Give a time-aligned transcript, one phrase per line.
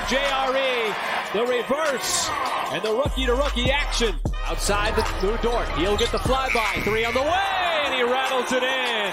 [0.00, 0.94] For JRE.
[1.34, 2.30] The reverse
[2.72, 4.14] and the rookie to rookie action.
[4.46, 5.68] Outside the Lu Dort.
[5.72, 6.82] He'll get the flyby.
[6.84, 9.12] Three on the way and he rattles it in.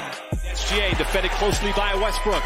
[0.53, 2.41] SGA defended closely by Westbrook.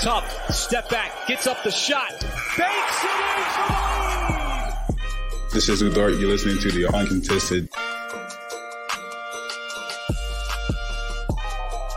[0.00, 0.54] Tough.
[0.54, 1.26] Step back.
[1.26, 2.10] Gets up the shot.
[2.56, 3.44] Banks it in
[5.48, 5.54] for.
[5.54, 6.14] This is Lu Dort.
[6.14, 7.68] You're listening to the Uncontested.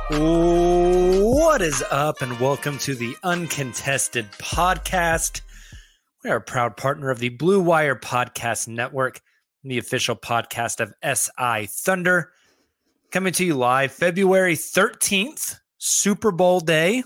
[0.10, 5.42] What is up, and welcome to the Uncontested Podcast.
[6.28, 9.22] We are a proud partner of the Blue Wire Podcast Network,
[9.64, 12.34] the official podcast of SI Thunder.
[13.12, 17.02] Coming to you live February 13th, Super Bowl day.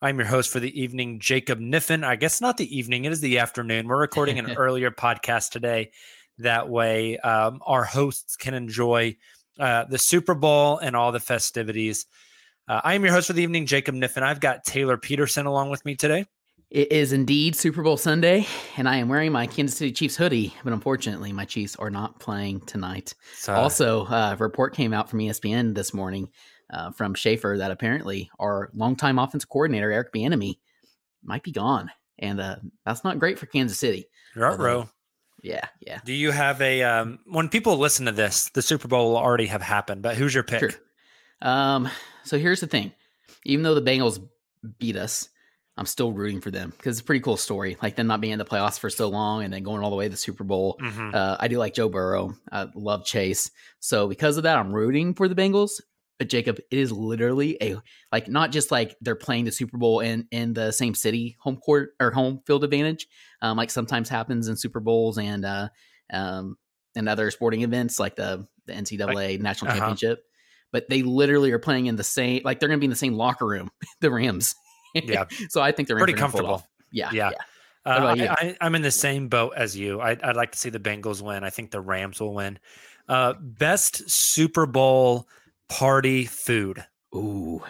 [0.00, 2.04] I'm your host for the evening, Jacob Niffen.
[2.04, 3.88] I guess not the evening, it is the afternoon.
[3.88, 5.90] We're recording an earlier podcast today.
[6.38, 9.16] That way, um, our hosts can enjoy
[9.58, 12.06] uh, the Super Bowl and all the festivities.
[12.68, 14.22] Uh, I am your host for the evening, Jacob Niffen.
[14.22, 16.26] I've got Tayler Peterson along with me today.
[16.70, 18.46] It is indeed Super Bowl Sunday,
[18.76, 22.20] and I am wearing my Kansas City Chiefs hoodie, but unfortunately, my Chiefs are not
[22.20, 23.14] playing tonight.
[23.36, 26.28] So, also, uh, a report came out from ESPN this morning
[26.70, 30.58] uh, from Schefter that apparently our longtime offensive coordinator, Eric Bieniemy,
[31.24, 31.90] might be gone.
[32.18, 34.06] And uh, that's not great for Kansas City.
[34.36, 34.90] Ruh-roh.
[35.42, 36.00] Yeah, yeah.
[36.04, 39.46] Do you have a um, when people listen to this, the Super Bowl will already
[39.46, 40.60] have happened, but who's your pick?
[40.60, 40.70] Sure.
[41.40, 41.88] Um,
[42.24, 42.92] so here's the thing.
[43.44, 44.22] Even though the Bengals
[44.78, 45.30] beat us,
[45.78, 47.76] I'm still rooting for them because it's a pretty cool story.
[47.80, 49.96] Like them not being in the playoffs for so long and then going all the
[49.96, 50.76] way to the Super Bowl.
[50.82, 51.14] Mhm.
[51.14, 52.34] Uh, I do like Joe Burrow.
[52.50, 53.52] I love Chase.
[53.78, 55.80] So because of that, I'm rooting for the Bengals.
[56.18, 57.76] But Jacob, it is literally a
[58.10, 61.58] like not just like they're playing the Super Bowl in in the same city, home
[61.58, 63.06] court or home field advantage,
[63.40, 65.68] um, like sometimes happens in Super Bowls and uh,
[66.12, 66.58] um,
[66.96, 69.78] and other sporting events like the the NCAA national uh-huh.
[69.78, 70.24] championship.
[70.72, 72.96] But they literally are playing in the same like they're going to be in the
[72.96, 74.56] same locker room, the Rams.
[74.94, 75.24] Yeah.
[75.48, 76.66] so I think they're Pretty for an full comfortable.
[76.90, 77.30] Yeah, Yeah.
[77.30, 77.38] yeah.
[77.84, 78.14] Uh.
[78.38, 80.00] I, I'm in the same boat as you.
[80.00, 81.44] I, I'd like to see the Bengals win.
[81.44, 82.58] I think the Rams will win.
[83.08, 85.26] Uh, best Super Bowl
[85.68, 86.84] party food.
[87.14, 87.62] Ooh,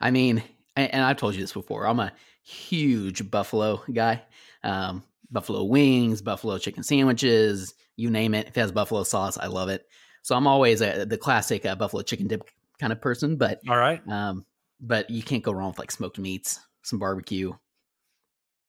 [0.00, 0.42] I mean,
[0.74, 1.86] and, and I've told you this before.
[1.86, 2.12] I'm a
[2.42, 4.22] huge buffalo guy.
[4.64, 8.48] Um, buffalo wings, buffalo chicken sandwiches, you name it.
[8.48, 9.86] If it has buffalo sauce, I love it.
[10.22, 12.48] So I'm always a, the classic uh, buffalo chicken dip
[12.80, 13.36] kind of person.
[13.36, 14.00] But All right.
[14.08, 14.44] um,
[14.86, 17.52] but you can't go wrong with like smoked meats, some barbecue.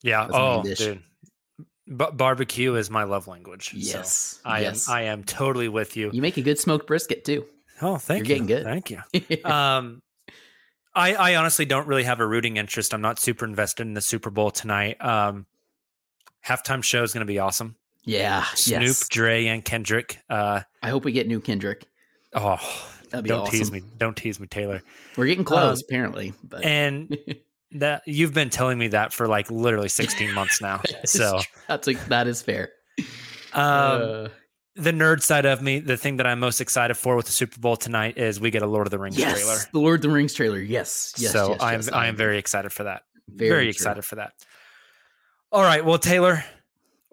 [0.03, 0.27] Yeah.
[0.31, 1.01] Oh, dude.
[1.87, 3.69] B- barbecue is my love language.
[3.71, 4.87] so Yes, I yes.
[4.89, 4.95] am.
[4.95, 6.09] I am totally with you.
[6.13, 7.45] You make a good smoked brisket too.
[7.81, 8.45] Oh, thank You're you.
[8.45, 8.63] getting good.
[8.63, 9.43] Thank you.
[9.51, 10.01] um
[10.97, 12.93] I, I honestly don't really have a rooting interest.
[12.93, 14.97] I'm not super invested in the Super Bowl tonight.
[15.03, 15.45] Um
[16.45, 17.75] halftime show is gonna be awesome.
[18.03, 19.09] yeah, Snoop, yes.
[19.09, 20.19] Dre, and Kendrick.
[20.29, 21.85] Uh I hope we get new Kendrick.
[22.33, 22.57] oh
[23.15, 23.81] That'd be don't tease me.
[23.97, 24.81] Don't tease me, Tayler.
[25.17, 26.33] We're getting close, Um, apparently.
[26.43, 27.17] But And
[27.71, 30.81] that you've been telling me that for like literally 16 months now.
[30.91, 32.69] That So that's a, that is fair.
[33.53, 34.27] um Uh,
[34.77, 37.57] the nerd side of me, the thing that I'm most excited for with the Super
[37.61, 39.57] Bowl tonight is we get a Lord of the Rings yes, trailer.
[39.71, 40.59] the Lord of the Rings trailer.
[40.59, 41.31] Yes, yes.
[41.31, 43.03] so yes, I'm yes, I am very excited for that.
[43.29, 44.33] Very Very, excited for that.
[45.51, 46.43] All right, well, Tayler,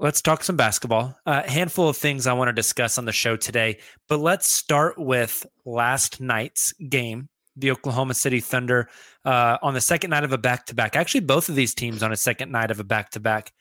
[0.03, 1.17] let's talk some basketball.
[1.25, 3.79] A handful of things I want to discuss on the show today,
[4.09, 8.89] but let's start with last night's game the Oklahoma City Thunder
[9.27, 10.97] uh, on the second night of a back to back.
[10.97, 13.53] Actually, both of these teams on a second night of a back to back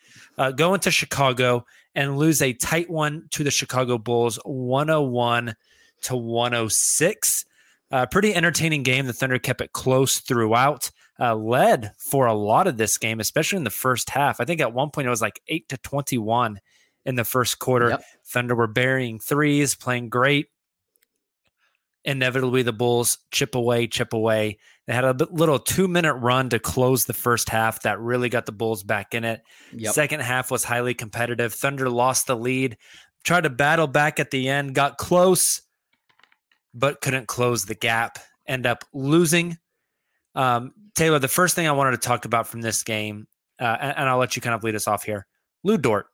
[0.56, 5.56] go into Chicago and lose a tight one to the Chicago Bulls, 101
[6.04, 7.46] to 106.
[7.92, 9.06] Uh, pretty entertaining game.
[9.06, 13.58] The Thunder kept it close throughout, uh, led for a lot of this game, especially
[13.58, 14.40] in the first half.
[14.40, 16.60] I think at one point it was like 8 to 21
[17.06, 17.90] in the first quarter.
[17.90, 18.04] Yep.
[18.26, 20.48] Thunder were burying threes, playing great
[22.04, 24.58] inevitably the Bulls chip away, chip away.
[24.88, 28.46] They had a little two minute run to close the first half that really got
[28.46, 29.42] the Bulls back in it.
[29.74, 29.94] Yep.
[29.94, 31.54] Second half was highly competitive.
[31.54, 32.78] Thunder lost the lead,
[33.24, 35.62] tried to battle back at the end, got close,
[36.74, 38.20] but couldn't close the gap.
[38.48, 39.58] End up losing.
[40.36, 43.28] Um, Tayler, the first thing I wanted to talk about from this game,
[43.60, 45.26] uh, and, and I'll let you kind of lead us off here.
[45.64, 46.08] Lu Dort.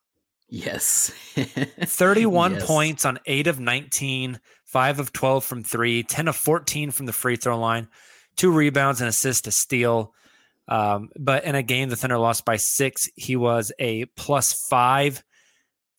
[0.50, 1.10] Yes.
[1.82, 2.66] 31 yes.
[2.66, 7.14] points on 8 of 19, 5 of 12 from 3, 10 of 14 from the
[7.14, 7.88] free throw line,
[8.36, 10.14] two rebounds and assist to steal.
[10.68, 15.24] Um, but in a game the Thunder lost by 6, he was a plus 5.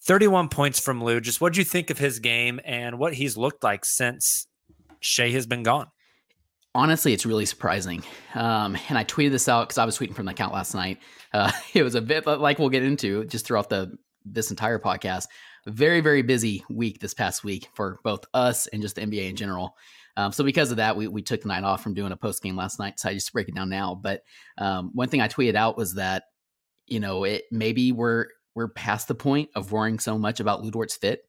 [0.03, 1.21] 31 points from Lou.
[1.21, 4.47] Just what do you think of his game and what he's looked like since
[5.01, 5.89] Shai has been gone?
[6.75, 8.03] Honestly, it's really surprising.
[8.35, 10.99] Um, and I tweeted this out because I was tweeting from the account last night.
[11.33, 15.27] Uh, it was a bit like we'll get into just throughout the this entire podcast.
[15.67, 19.37] Very, very busy week this past week for both us and just the NBA in
[19.37, 19.77] general.
[20.17, 22.43] Um, so because of that, we, we took the night off from doing a post
[22.43, 22.99] game last night.
[22.99, 23.95] So I just break it down now.
[23.95, 24.23] But
[24.57, 26.25] um, one thing I tweeted out was that,
[26.87, 30.71] you know, it maybe we're we're past the point of worrying so much about Lu
[30.71, 31.28] Dort's fit.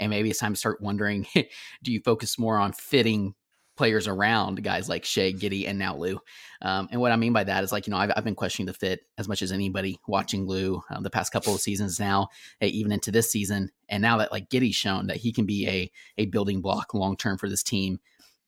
[0.00, 1.26] And maybe it's time to start wondering,
[1.82, 3.34] do you focus more on fitting
[3.80, 6.18] players around guys like Shai, Giddey, and now Lu.
[6.60, 8.66] Um, and what I mean by that is like, you know, I've, I've been questioning
[8.66, 12.28] the fit as much as anybody watching Lou um, the past couple of seasons now,
[12.60, 13.70] even into this season.
[13.88, 17.16] And now that like Giddey's shown that he can be a, a building block long
[17.16, 18.00] term for this team,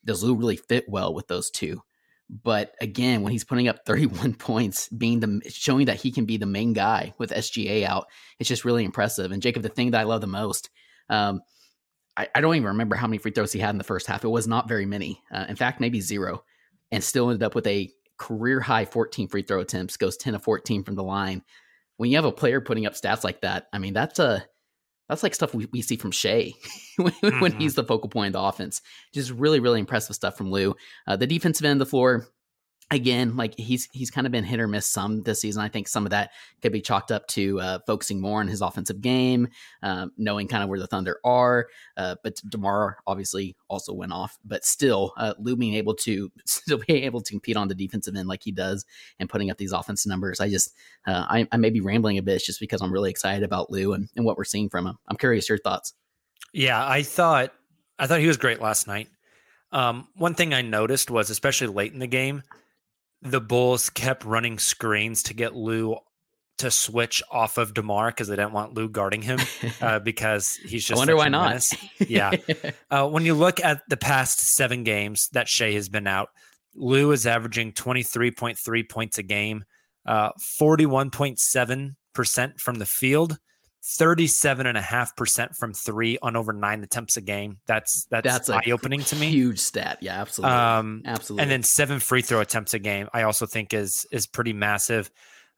[0.04, 1.80] does Lu really fit well with those two?
[2.28, 6.36] But again, when he's putting up 31 points, being the showing that he can be
[6.36, 8.06] the main guy with SGA out,
[8.38, 9.32] it's just really impressive.
[9.32, 10.68] And Jacob, the thing that I love the most,
[11.08, 11.40] um,
[12.16, 14.24] I, I, don't even remember how many free throws he had in the first half.
[14.24, 15.22] It was not very many.
[15.32, 16.44] Uh, in fact, maybe zero,
[16.90, 19.96] and still ended up with a career high 14 free throw attempts.
[19.96, 21.42] Goes 10 of 14 from the line.
[21.96, 24.44] When you have a player putting up stats like that, I mean that's a
[25.08, 26.52] that's like stuff we, we see from Shai
[26.96, 27.40] when, mm-hmm.
[27.40, 28.80] when, he's the focal point of the offense.
[29.12, 30.74] Just really, really impressive stuff from Lou.
[31.06, 32.28] Uh, the defensive end of the floor,
[32.92, 35.62] again, like he's he's kind of been hit or miss some this season.
[35.62, 36.30] I think some of that
[36.60, 39.48] could be chalked up to uh, focusing more on his offensive game,
[39.82, 41.68] um, knowing kind of where the Thunder are.
[41.96, 46.78] Uh, but Demar obviously also went off, but still, uh, Lu being able to still
[46.78, 48.84] be able to compete on the defensive end like he does
[49.18, 50.40] and putting up these offensive numbers.
[50.40, 50.74] I just
[51.06, 53.94] uh, I, I may be rambling a bit just because I'm really excited about Lou
[53.94, 54.98] and, and what we're seeing from him.
[55.08, 55.94] I'm curious your thoughts.
[56.52, 57.52] Yeah, I thought
[57.98, 59.08] I thought he was great last night.
[59.72, 62.42] Um, one thing I noticed was, especially late in the game,
[63.22, 65.96] the Bulls kept running screens to get Lou
[66.58, 69.38] to switch off of Demar because they didn't want Lou guarding him
[69.80, 70.96] uh, because he's just.
[70.96, 71.64] I wonder why not.
[71.98, 72.32] yeah,
[72.90, 76.30] uh, when you look at the past seven games that Shai has been out,
[76.74, 79.64] Lou is averaging twenty three point three points a game,
[80.06, 83.38] uh, forty one point seven percent from the field,
[83.82, 87.58] 37.5% from three on over nine attempts a game.
[87.66, 89.28] That's that's, that's eye opening to me.
[89.28, 89.98] Huge stat.
[90.00, 90.56] Yeah, absolutely.
[90.56, 91.42] Um, absolutely.
[91.42, 95.10] And then seven free throw attempts a game, I also think is is pretty massive.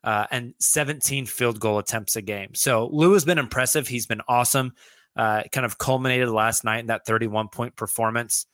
[0.02, 2.54] Uh, and 17 field goal attempts a game.
[2.54, 3.88] So Lou has been impressive.
[3.88, 4.74] He's been awesome.
[5.16, 8.46] Uh, kind of culminated last night in that 31 point performance.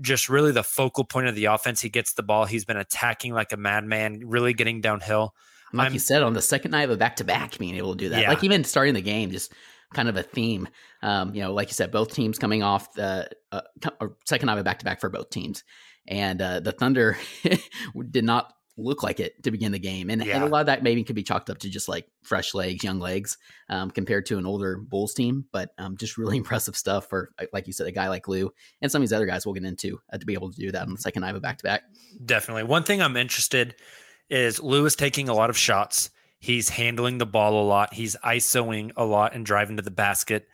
[0.00, 1.80] Just really the focal point of the offense.
[1.80, 2.46] He gets the ball.
[2.46, 5.34] He's been attacking like a madman, really getting downhill
[5.72, 7.92] like I'm, you said, on the second night of a back to back, being able
[7.92, 8.28] to do that, yeah.
[8.28, 9.52] like even starting the game, just
[9.94, 10.68] kind of a theme.
[11.02, 13.60] Um, you know, like you said, both teams coming off the uh,
[14.26, 15.64] second night of a back to back for both teams,
[16.06, 17.16] and uh, the Thunder
[18.10, 20.36] did not look like it to begin the game, and, yeah.
[20.36, 22.82] and, a lot of that maybe could be chalked up to just like fresh legs,
[22.82, 23.36] young legs,
[23.68, 25.44] um, compared to an older Bulls team.
[25.52, 28.50] But um, just really impressive stuff for, like you said, a guy like Lou
[28.80, 30.72] and some of these other guys we'll get into uh, to be able to do
[30.72, 31.82] that on the second night of a back to back.
[32.24, 33.74] Definitely, one thing I'm interested
[34.30, 36.10] is Lewis taking a lot of shots.
[36.38, 37.92] He's handling the ball a lot.
[37.92, 40.48] He's ISOing a lot and driving to the basket.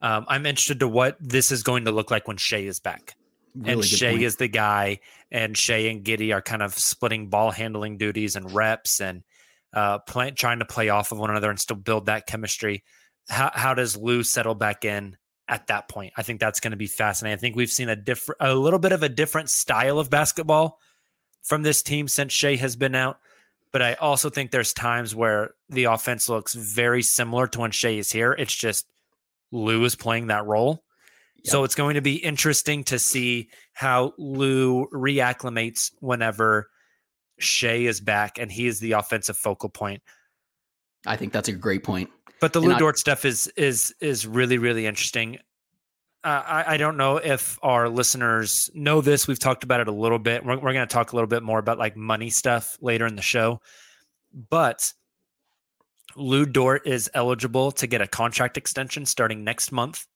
[0.00, 3.14] Um, I'm interested to what this is going to look like when Shai is back.
[3.54, 4.22] Really and Shai point.
[4.22, 8.50] is the guy, and Shai and Giddey are kind of splitting ball handling duties and
[8.50, 9.22] reps and
[9.74, 12.82] uh, play, trying to play off of one another and still build that chemistry.
[13.28, 15.16] How, how does Lou settle back in
[15.48, 16.14] at that point?
[16.16, 17.36] I think that's going to be fascinating.
[17.36, 20.78] I think we've seen a different, a little bit of a different style of basketball
[21.42, 23.18] from this team since Shai has been out.
[23.72, 27.90] But I also think there's times where the offense looks very similar to when Shai
[27.90, 28.32] is here.
[28.32, 28.86] It's just
[29.50, 30.84] Lou is playing that role.
[31.44, 36.70] So it's going to be interesting to see how Lou reacclimates whenever
[37.40, 40.02] Shai is back and he is the offensive focal point.
[41.04, 42.10] I think that's a great point.
[42.40, 45.38] But the And Lou I- Dort stuff is is is really really interesting.
[46.24, 49.26] Uh, I, I don't know if our listeners know this.
[49.26, 50.44] We've talked about it a little bit.
[50.44, 53.16] We're, we're going to talk a little bit more about like money stuff later in
[53.16, 53.60] the show.
[54.32, 54.92] But
[56.14, 60.06] Lu Dort is eligible to get a contract extension starting next month.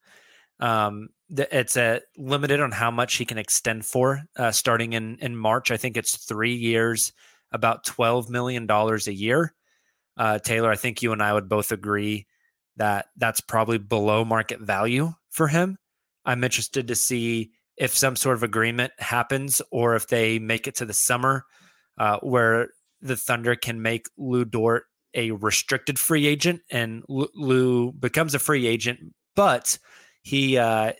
[0.60, 4.22] Um, it's a limited on how much he can extend for.
[4.36, 7.12] Uh, starting in in March, I think it's three years,
[7.52, 9.52] about twelve million dollars a year.
[10.16, 12.26] Uh, Tayler, I think you and I would both agree
[12.76, 15.78] that that's probably below market value for him.
[16.26, 20.74] I'm interested to see if some sort of agreement happens or if they make it
[20.76, 21.44] to the summer
[21.98, 22.68] uh, where
[23.00, 28.66] the Thunder can make Lu Dort a restricted free agent and Lou- becomes a free
[28.66, 29.00] agent,
[29.34, 29.78] but
[30.22, 30.92] he, uh,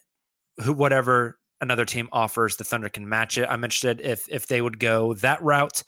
[0.65, 3.47] whatever another team offers, the Thunder can match it.
[3.49, 5.83] I'm interested if if they would go that route.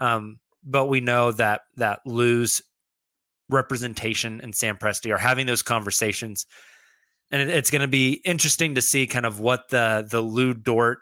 [0.00, 2.62] Um, but we know that that Lou's
[3.48, 6.46] representation and Sam Presti are having those conversations,
[7.30, 10.54] and it, it's going to be interesting to see kind of what the the Lu
[10.54, 11.00] Dort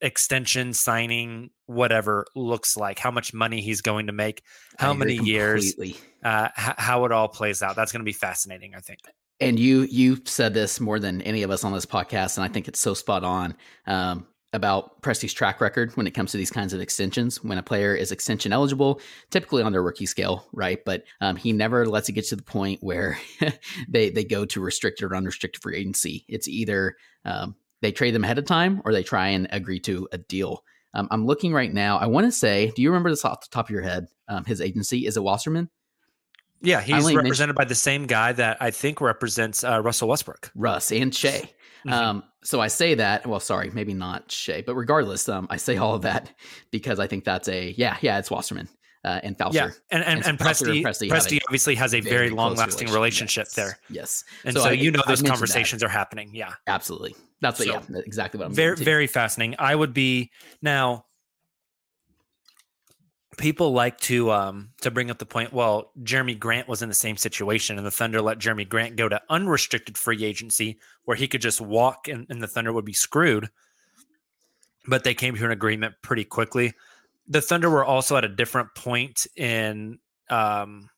[0.00, 4.42] extension signing whatever looks like how much money he's going to make
[4.76, 5.74] how many years
[6.22, 7.74] uh h- how it all plays out.
[7.74, 9.00] That's going to be fascinating i think.
[9.40, 12.48] And you you said this more than any of us on this podcast, and I
[12.48, 13.56] think it's so spot on.
[13.86, 17.44] Um, about Presti's track record when it comes to these kinds of extensions.
[17.44, 20.78] When a player is extension eligible, typically on their rookie scale, right?
[20.84, 23.18] But um, he never lets it get to the point where
[23.88, 26.24] they they go to restricted or unrestricted free agency.
[26.28, 26.96] It's either
[27.26, 30.64] um, they trade them ahead of time or they try and agree to a deal.
[30.94, 31.98] Um, I'm looking right now.
[31.98, 34.06] I want to say, do you remember this off the top of your head?
[34.28, 35.68] Um, his agency is it Wasserman?
[36.62, 40.08] yeah he's only mentioned- represented by the same guy that i think represents uh, russell
[40.08, 41.50] westbrook Russ and Shai.
[41.84, 41.92] Mhm.
[41.92, 43.26] Um, so I say that.
[43.26, 46.30] Well, sorry, maybe not Shai, but regardless, um, I say all of that
[46.70, 48.18] because I think that's a yeah, yeah.
[48.18, 48.68] It's Wasserman
[49.04, 49.52] uh, and Fauser.
[49.54, 52.90] yeah and and, And and Presti, Presti Presti obviously has a very, Very long lasting
[52.90, 55.30] relationship Yes, there Yes, and so, I- you know those mentioned that.
[55.32, 59.56] conversations are happening yeah Absolutely, that's what, So, yeah, exactly what I'm very very fascinating
[59.58, 60.30] i would be
[60.62, 61.04] now
[63.36, 66.94] people like to um to bring up the point well jerami grant was in the
[66.94, 71.28] same situation and the thunder let jerami grant go to unrestricted free agency where he
[71.28, 73.48] could just walk and, and the thunder would be screwed
[74.86, 76.72] but they came to an agreement pretty quickly
[77.26, 79.98] the thunder were also at a different point in
[80.30, 80.88] um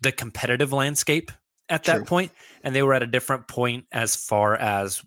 [0.00, 1.30] the competitive landscape
[1.68, 2.04] at that True.
[2.04, 2.32] point
[2.64, 5.02] and they were at a different point as far as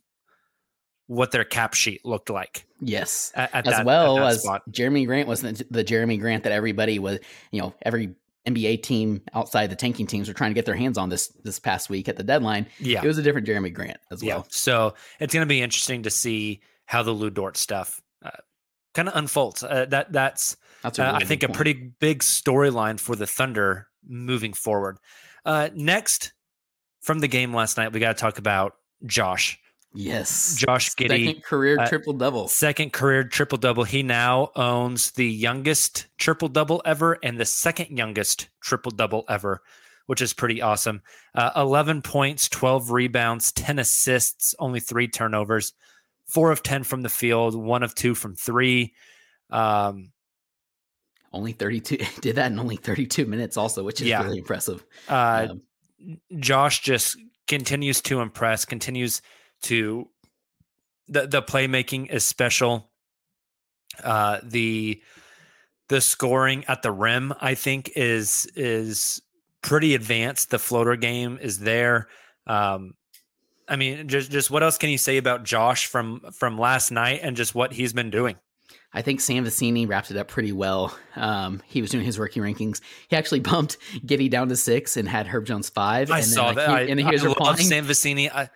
[1.08, 4.64] what their cap sheet looked like Yes, at, at as that, well as spot.
[4.70, 7.20] Jerami Grant was the, the Jerami Grant that everybody was,
[7.52, 10.98] you know, every NBA team outside the tanking teams were trying to get their hands
[10.98, 12.68] on this this past week at the deadline.
[12.80, 14.36] Yeah, It was a different Jerami Grant as yeah.
[14.36, 14.48] well.
[14.50, 18.30] So it's going to be interesting to see how the Lu Dort stuff uh,
[18.94, 19.64] kind of unfolds.
[19.64, 23.26] Uh, that that's That's a uh, I think good a pretty big storyline for the
[23.26, 24.98] Thunder moving forward.
[25.46, 26.34] Uh, next,
[27.02, 28.74] from the game last night, we got to talk about
[29.06, 29.60] Josh.
[29.96, 32.48] Yes, Josh Giddey, second career uh, triple double.
[32.48, 33.84] second career triple double.
[33.84, 39.62] He now owns the youngest triple double ever and the second youngest triple double ever,
[40.08, 41.02] which is pretty awesome.
[41.34, 45.74] Uh, 11 points, 12 rebounds, 10 assists, only three turnovers,
[46.28, 48.94] four of 10 from the field, one of two from three.
[49.50, 50.12] Um,
[51.32, 54.24] Only 32 did that in only 32 minutes also, which is Yeah.
[54.24, 54.84] really impressive.
[55.10, 55.62] uh, Um,
[56.40, 59.22] Josh just continues to impress, continues
[59.66, 60.08] to
[61.08, 62.90] the the playmaking is special.
[64.04, 65.02] Uh the
[65.90, 69.22] the scoring at the rim, I think, is is
[69.62, 70.50] pretty advanced.
[70.50, 72.08] The floater game is there.
[72.48, 72.94] Um
[73.68, 77.20] I mean, just just what else can you say about Josh from from last night
[77.24, 78.36] and just what he's been doing?
[78.94, 80.98] I think Sam Vecenie wrapped it up pretty well.
[81.18, 82.80] Um, he was doing his rookie rankings.
[83.10, 86.10] He actually bumped Giddey down to six and had Herb Jones five.
[86.12, 86.70] I and then, saw like, that.
[86.70, 87.58] he- I, and he I was replying.
[87.58, 88.32] Sam Vecenie.
[88.34, 88.50] I,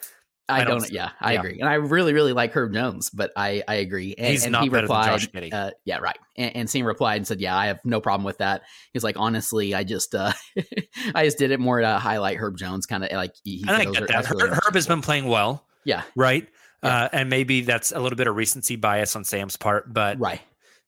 [0.50, 0.92] I, I don't- don't.
[0.92, 1.40] Yeah, I yeah.
[1.40, 4.16] agree, and I really, really like Herb Jones, but I, I agree.
[4.18, 5.54] And, He's and not he better than Josh Giddey.
[5.54, 6.18] uh, yeah, right.
[6.36, 8.64] And, and Sam replied and said, "Yeah, I have no problem with that."
[8.94, 10.34] He's like, honestly, I just, uh,
[11.16, 13.34] I just did it more to highlight Herb Jones, kind of like.
[13.44, 14.08] He, he and I get that.
[14.08, 15.66] that's really Herb, Herb has been playing well.
[15.86, 16.48] Yeah, right?
[16.84, 17.04] Yeah.
[17.04, 20.42] Uh, and maybe that's a little bit of recency bias on Sam's part, but right.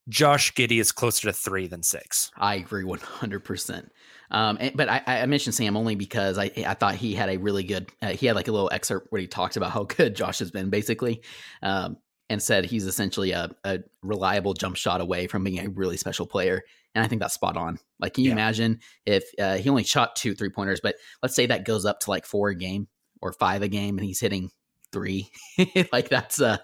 [0.10, 2.32] Josh Giddey is closer to three than six.
[2.38, 3.92] I agree one hundred percent.
[4.32, 7.38] Um, and- but I, I mentioned Sam only because I, I thought he had a
[7.38, 7.92] really good.
[8.02, 10.50] Uh, he had like a little excerpt where he talks about how good Josh has
[10.52, 11.22] been, basically,
[11.62, 11.98] um,
[12.30, 16.26] and said he's essentially a, a reliable jump shot away from being a really special
[16.26, 16.62] player.
[16.96, 17.78] And I think that's spot on.
[18.00, 18.36] Like, can you Yeah.
[18.36, 22.00] imagine if uh, he only shot two three pointers, but let's say that goes up
[22.02, 22.88] to like four a game
[23.22, 24.50] or five a game, and he's hitting
[24.94, 25.30] three.
[25.94, 26.58] like that's uh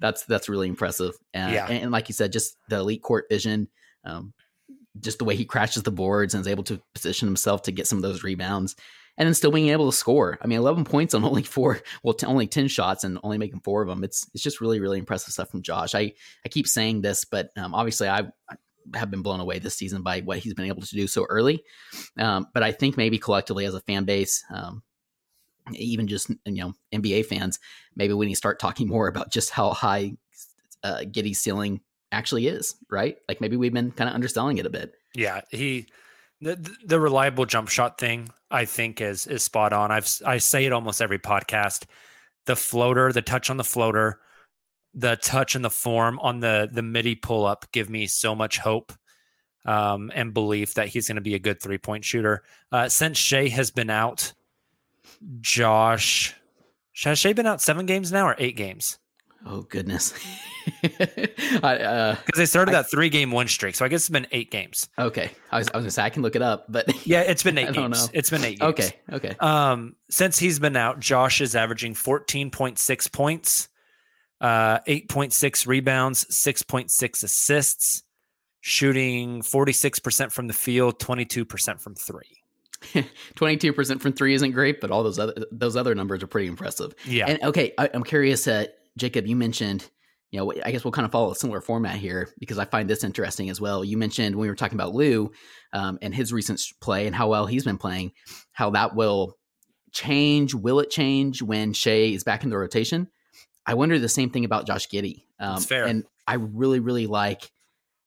[0.00, 1.14] that's that's really impressive.
[1.34, 1.66] Uh, Yeah.
[1.68, 3.68] and, and like you said, just the elite court vision,
[4.04, 4.32] um,
[5.00, 7.86] just the way he crashes the boards and is able to position himself to get
[7.86, 8.76] some of those rebounds,
[9.18, 10.38] and then still being able to score.
[10.42, 13.60] I mean, eleven points on only four, well, t- only ten shots and only making
[13.60, 14.04] four of them.
[14.04, 15.94] It's it's just really really impressive stuff from Josh.
[15.94, 16.12] I
[16.44, 18.20] I keep saying this, but um, obviously I.
[18.48, 18.56] I
[18.94, 21.64] have been blown away this season by what he's been able to do so early.
[22.16, 24.84] Um, but I think maybe collectively as a fan base, um,
[25.72, 27.58] even just you know NBA fans,
[27.94, 30.12] maybe we need to start talking more about just how high
[30.82, 31.80] uh, Giddey's ceiling
[32.12, 33.16] actually is, right?
[33.28, 34.92] Like maybe we've been kind of underselling it a bit.
[35.14, 35.86] Yeah, he
[36.40, 39.90] the the reliable jump shot thing I think is is spot on.
[39.90, 41.84] I've I say it almost every podcast.
[42.46, 44.20] The floater, the touch on the floater,
[44.94, 48.58] the touch and the form on the the midi pull up give me so much
[48.58, 48.92] hope
[49.64, 52.42] um, and belief that he's going to be a good three point shooter.
[52.72, 54.32] Uh, since Shai has been out,
[55.40, 56.34] Josh
[57.02, 58.98] has Shai been out seven games now or eight games?
[59.48, 60.12] Oh goodness.
[61.62, 64.08] I, uh, Because they started I- that three game win streak, so I guess it's
[64.08, 64.88] been eight games.
[64.98, 67.42] okay, I was, I was gonna say I can look it up, but Yeah, it's
[67.42, 68.06] been I eight don't games.
[68.06, 68.10] know.
[68.12, 68.70] It's been eight games.
[68.72, 69.36] okay, okay.
[69.40, 73.68] Um, since he's been out, Josh is averaging 14.6 points,
[74.40, 78.02] uh, 8.6 rebounds, 6.6 assists,
[78.60, 82.42] shooting 46% from the field, 22% from three.
[83.36, 86.46] Twenty-two percent from three isn't great, but all those other those other numbers are pretty
[86.46, 86.94] impressive.
[87.06, 87.24] Yeah.
[87.26, 89.26] And okay, I, I'm curious, uh, Jacob.
[89.26, 89.88] You mentioned,
[90.30, 92.88] you know, I guess we'll kind of follow a similar format here because I find
[92.88, 93.84] this interesting as well.
[93.84, 95.30] You mentioned when we were talking about Lou
[95.72, 98.12] um, and his recent play and how well he's been playing,
[98.52, 99.36] how that will
[99.92, 100.54] change.
[100.54, 103.08] Will it change when Shai is back in the rotation?
[103.66, 105.24] I wonder the same thing about Josh Giddey.
[105.40, 105.84] Um, fair.
[105.86, 107.50] And I really, really like.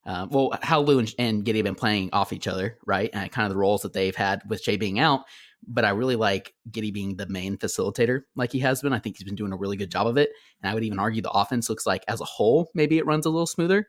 [0.06, 3.10] Uh, well, how Lou and, and Giddey have been playing off each other, right?
[3.14, 5.26] And kind of the roles that they've had with Shai being out
[5.68, 8.94] but I really like Giddey being the main facilitator like he has been.
[8.94, 10.30] I think he's been doing a really good job of it.
[10.62, 13.26] And I would even argue the offense looks like as a whole, maybe it runs
[13.26, 13.88] a little smoother.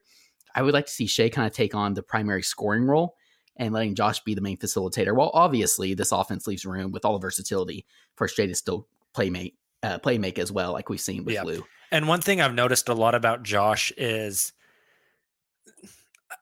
[0.55, 3.15] I would like to see Shai kind of take on the primary scoring role
[3.57, 5.15] and letting Josh be the main facilitator.
[5.17, 7.87] Well, obviously, this offense leaves room with all the versatility
[8.17, 11.35] for Shai to still play make, uh, play make as well, like we've seen with
[11.35, 11.43] Yeah.
[11.43, 11.65] Lou.
[11.93, 14.53] And one thing I've noticed a lot about Josh is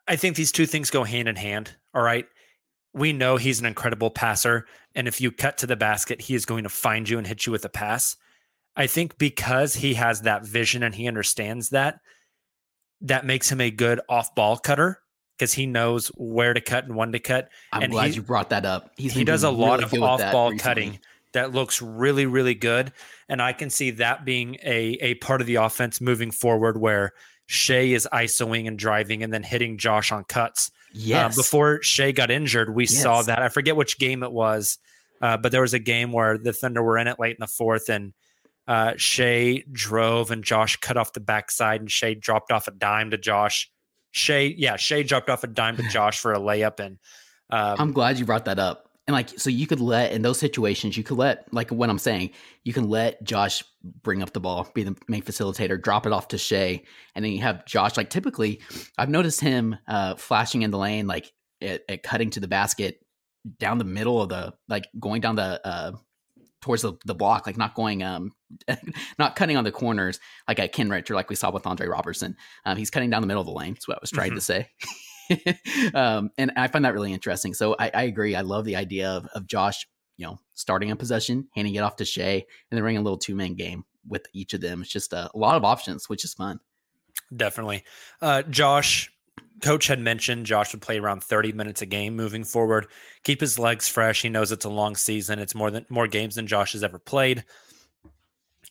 [0.07, 1.75] I think these two things go hand in hand.
[1.95, 2.27] All right.
[2.99, 4.67] We know he's an incredible passer.
[4.95, 7.47] And if you cut to the basket, he is going to find you and hit
[7.47, 8.17] you with a pass.
[8.77, 12.01] I think because he has that vision and he understands that,
[13.03, 15.01] that makes him a good off ball cutter
[15.37, 17.49] because he knows where to cut and when to cut.
[17.73, 18.91] I'm And glad he- you brought that up.
[18.97, 20.59] He's he does a lot really of off ball recently.
[20.63, 20.99] cutting
[21.35, 22.93] that looks really, really good.
[23.29, 27.13] And I can see that being a, a part of the offense moving forward where
[27.47, 30.71] Shai is ISOing and driving and then hitting Josh on cuts.
[30.93, 31.37] Yes.
[31.37, 33.43] Uh, before Shai got injured, we saw that.
[33.43, 34.79] I forget which game it was,
[35.21, 37.47] uh, but there was a game where the Thunder were in it late in the
[37.47, 38.13] fourth and
[38.67, 43.11] uh, Shai drove and Josh cut off the backside and Shai dropped off a dime
[43.11, 43.71] to Josh.
[44.11, 46.99] Shai, yeah, Shai dropped off a dime to Josh for a layup and
[47.51, 48.88] um, I'm glad you brought that up.
[49.09, 51.99] And like, so you could let in those situations, you could let like what I'm
[51.99, 52.31] saying,
[52.65, 53.65] you can let Josh
[54.03, 56.83] bring up the ball, be the main facilitator, drop it off to Shai,
[57.15, 57.97] and then you have Josh.
[57.97, 58.61] Like typically,
[58.99, 63.01] I've noticed him uh, flashing in the lane, like at, at cutting to the basket
[63.59, 65.93] down the middle of the, like going down the uh,
[66.61, 68.33] towards the, the block, like not going, um,
[69.19, 72.37] not cutting on the corners like at Kenrich or like we saw with Andre Roberson.
[72.67, 73.73] Um, he's cutting down the middle of the lane.
[73.73, 74.69] That's what I was trying to say.
[75.95, 77.55] um, and I find that really interesting.
[77.55, 78.35] So I, I agree.
[78.35, 79.87] I love the idea of, of Josh,
[80.17, 83.19] you know, starting a possession, handing it off to Shai, and then running a little
[83.19, 84.83] two man game with each of them.
[84.83, 86.61] It's just a, a lot of options, which is fun.
[87.35, 87.85] Definitely.
[88.23, 89.11] Uh, Josh,
[89.63, 92.87] coach had mentioned Josh would play around 30 minutes a game moving forward,
[93.25, 94.23] keep his legs fresh.
[94.23, 95.39] He knows it's a long season.
[95.39, 97.45] It's more than more games than Josh has ever played.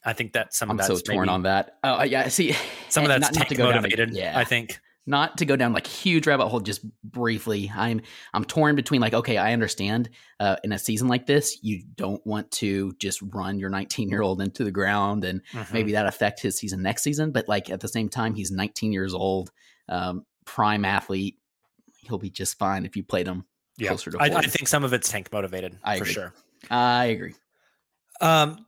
[0.04, 1.78] I think that some I'm of so that's torn maybe- on that.
[1.84, 2.30] Oh, yeah.
[2.30, 2.56] See,
[2.90, 3.82] some of that's not, not to go down.
[3.82, 4.14] motivated.
[4.14, 4.80] yeah, I think.
[5.10, 8.02] Not to go down like huge rabbit hole just briefly i'm
[8.34, 10.10] i'm torn between like okay i understand
[10.42, 14.22] uh, in a season like this you don't want to just run your 19 year
[14.22, 15.72] old into the ground and Mhm.
[15.74, 18.92] maybe that affect his season next season but like at the same time he's 19
[18.92, 19.50] years old
[19.88, 21.38] um, prime athlete
[22.02, 23.46] he'll be just fine if you played him
[23.78, 23.88] yeah.
[23.88, 26.14] closer to I, I think some of it's tank motivated I for agree.
[26.14, 26.34] sure.
[26.70, 27.34] i agree
[28.20, 28.66] Um,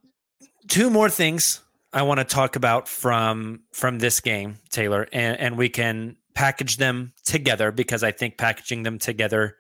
[0.70, 5.58] two more things I want to talk about from from this game, Tayler, and and
[5.58, 9.58] we can package them together because I think packaging them together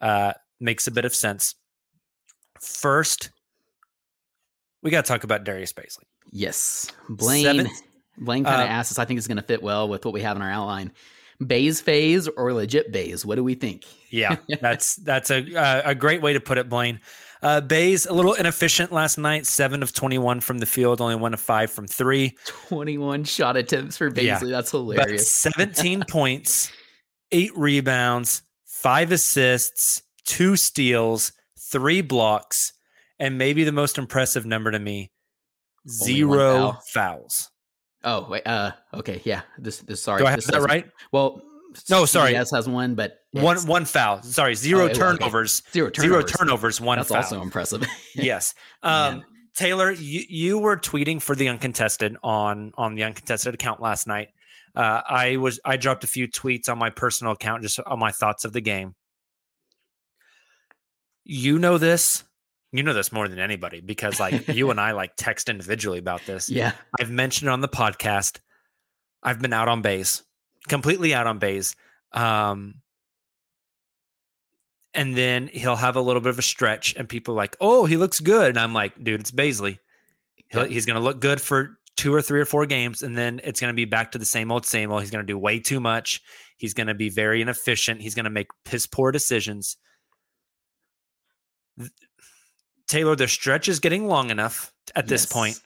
[0.00, 1.54] uh, makes a bit of sense.
[2.60, 3.30] First,
[4.82, 6.04] we got to talk about Darius Bazley.
[6.30, 7.68] yes blaine
[8.18, 10.14] blaine kind of uh, asked us i think it's going to fit well with what
[10.14, 10.92] we have in our outline
[11.44, 15.94] bays phase or legit bays what do we think Yeah, that's that's a uh, a
[15.94, 17.00] great way to put it, Blaine.
[17.42, 19.46] Uh, Bays a little inefficient last night.
[19.46, 22.36] Seven of twenty-one from the field, only one of five from three.
[22.46, 24.22] Twenty-one shot attempts for Bazley.
[24.24, 24.38] Yeah.
[24.38, 25.28] That's hilarious.
[25.32, 26.70] Seventeen points,
[27.32, 32.74] eight rebounds, five assists, two steals, three blocks,
[33.18, 35.10] and maybe the most impressive number to me:
[35.88, 36.82] zero foul.
[36.92, 37.50] fouls.
[38.04, 39.42] Oh wait, uh, okay, yeah.
[39.58, 40.20] This, this sorry.
[40.20, 40.86] Do I have this that right?
[41.10, 41.42] Well,
[41.90, 42.32] no, sorry.
[42.32, 44.22] Yes, has one, but one one foul.
[44.22, 45.62] Sorry, zero oh, turnovers.
[45.72, 46.12] Zero turnovers.
[46.12, 46.80] Zero turnovers.
[46.80, 46.98] One.
[46.98, 47.18] That's foul.
[47.18, 47.86] also impressive.
[48.14, 48.54] yes.
[48.82, 49.24] Um,
[49.56, 54.28] Tayler, you, you were tweeting for the uncontested on on the uncontested account last night.
[54.74, 58.12] Uh, I was I dropped a few tweets on my personal account just on my
[58.12, 58.94] thoughts of the game.
[61.24, 62.24] You know this.
[62.74, 66.24] You know this more than anybody because like you and I like text individually about
[66.26, 66.48] this.
[66.48, 66.72] Yeah.
[66.98, 68.40] I've mentioned on the podcast.
[69.22, 70.22] I've been out on base,
[70.68, 71.76] completely out on base.
[72.12, 72.81] Um,
[74.94, 77.86] and then he'll have a little bit of a stretch, and people are like, "Oh,
[77.86, 79.78] he looks good," and I'm like, "Dude, it's Bazley.
[80.52, 80.66] Yeah.
[80.66, 83.60] He's going to look good for two or three or four games, and then it's
[83.60, 85.00] going to be back to the same old, same old.
[85.02, 86.22] He's going to do way too much.
[86.56, 88.02] He's going to be very inefficient.
[88.02, 89.76] He's going to make piss poor decisions."
[92.88, 95.32] Tayler, the stretch is getting long enough at this yes.
[95.32, 95.60] point.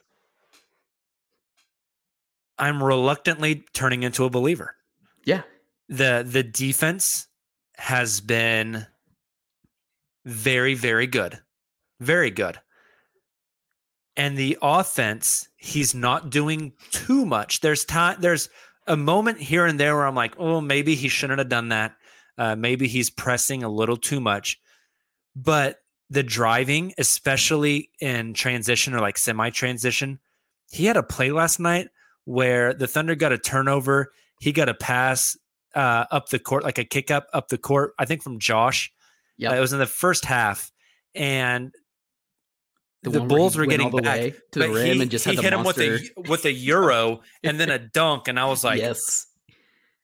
[2.57, 4.75] I'm reluctantly turning into a believer.
[5.25, 5.41] Yeah.
[5.89, 7.27] The the defense
[7.75, 8.87] has been
[10.27, 11.39] very very good.
[11.99, 12.59] Very good.
[14.15, 17.61] And the offense, he's not doing too much.
[17.61, 18.49] There's time there's
[18.87, 21.95] a moment here and there where I'm like, "Oh, maybe he shouldn't have done that.
[22.37, 24.59] Uh, maybe he's pressing a little too much."
[25.35, 30.19] But the driving, especially in transition or like semi transition,
[30.71, 31.89] he had a play last night
[32.25, 35.37] where the Thunder got a turnover he got a pass
[35.75, 38.91] uh, up the court, like a kick up up the court, I think from Josh.
[39.37, 40.71] Yeah, uh, it was in the first half,
[41.15, 41.73] and
[43.03, 45.83] the, the Bulls were getting back to the rim he, and just he hit monster.
[45.83, 49.27] him with a with a euro and then a dunk, and I was like, yes,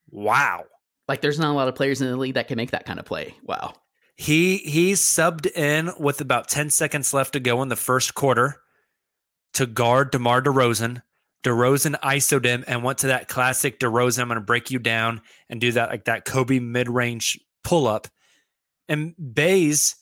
[0.09, 0.65] wow.
[1.07, 2.99] Like there's not a lot of players in the league that can make that kind
[2.99, 3.35] of play.
[3.43, 3.73] Wow.
[4.15, 8.61] He he subbed in with about 10 seconds left to go in the first quarter
[9.55, 11.01] to guard DeMar DeRozan
[11.43, 15.21] DeRozan ISO'd him and went to that classic DeRozan, I'm going to break you down
[15.49, 18.07] and do that like that Kobe mid range pull up.
[18.89, 19.95] And Bays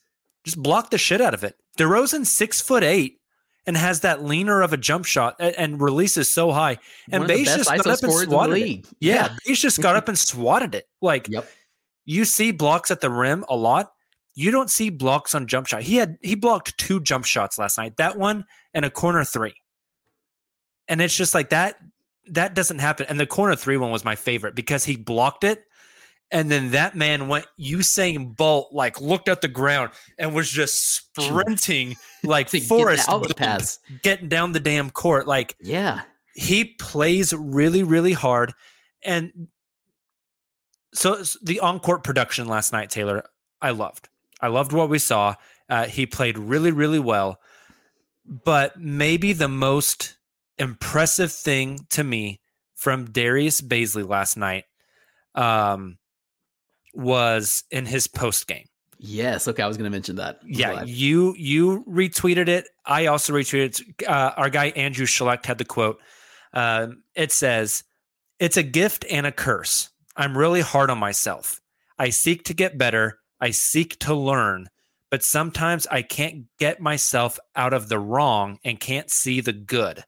[0.43, 1.55] just blocked the shit out of it.
[1.77, 3.19] DeRozan six foot eight
[3.67, 6.77] and has that leaner of a jump shot and, and releases so high.
[7.11, 8.87] And Bays just got up and swatted it.
[8.99, 9.35] Yeah, yeah.
[9.45, 10.87] Bays just got up and swatted it.
[11.01, 11.47] Like yep.
[12.05, 13.91] you see blocks at the rim a lot.
[14.33, 15.83] You don't see blocks on jump shot.
[15.83, 17.97] He had he blocked two jump shots last night.
[17.97, 19.53] That one and a corner three.
[20.87, 21.75] And it's just like that
[22.27, 23.05] that doesn't happen.
[23.09, 25.65] And the corner three one was my favorite because he blocked it.
[26.31, 30.95] And then that man went Usain Bolt, like looked at the ground and was just
[31.15, 33.79] sprinting like Forrest pass.
[34.01, 35.27] getting down the damn court.
[35.27, 36.01] Like, yeah,
[36.33, 38.53] he plays really, really hard.
[39.03, 39.47] And
[40.93, 43.23] so the on court production last night, Tayler,
[43.61, 44.07] I loved.
[44.39, 45.35] I loved what we saw.
[45.69, 47.39] Uh, he played really, really well.
[48.25, 50.17] But maybe the most
[50.57, 52.39] impressive thing to me
[52.75, 54.65] from Darius Bazley last night
[55.35, 55.97] um,
[56.93, 58.65] was in his post game.
[58.97, 59.47] Yes.
[59.47, 60.39] Okay, I was going to mention that.
[60.45, 60.89] Yeah, glad.
[60.89, 62.67] you you retweeted it.
[62.85, 64.07] I also retweeted it.
[64.07, 65.99] Uh, our guy Andrew Schlecht had the quote.
[66.53, 67.83] Uh, it says,
[68.39, 69.89] "It's a gift and a curse.
[70.15, 71.59] I'm really hard on myself.
[71.97, 73.19] I seek to get better.
[73.39, 74.67] I seek to learn."
[75.09, 80.05] But sometimes I can't get myself out of the wrong and can't see the good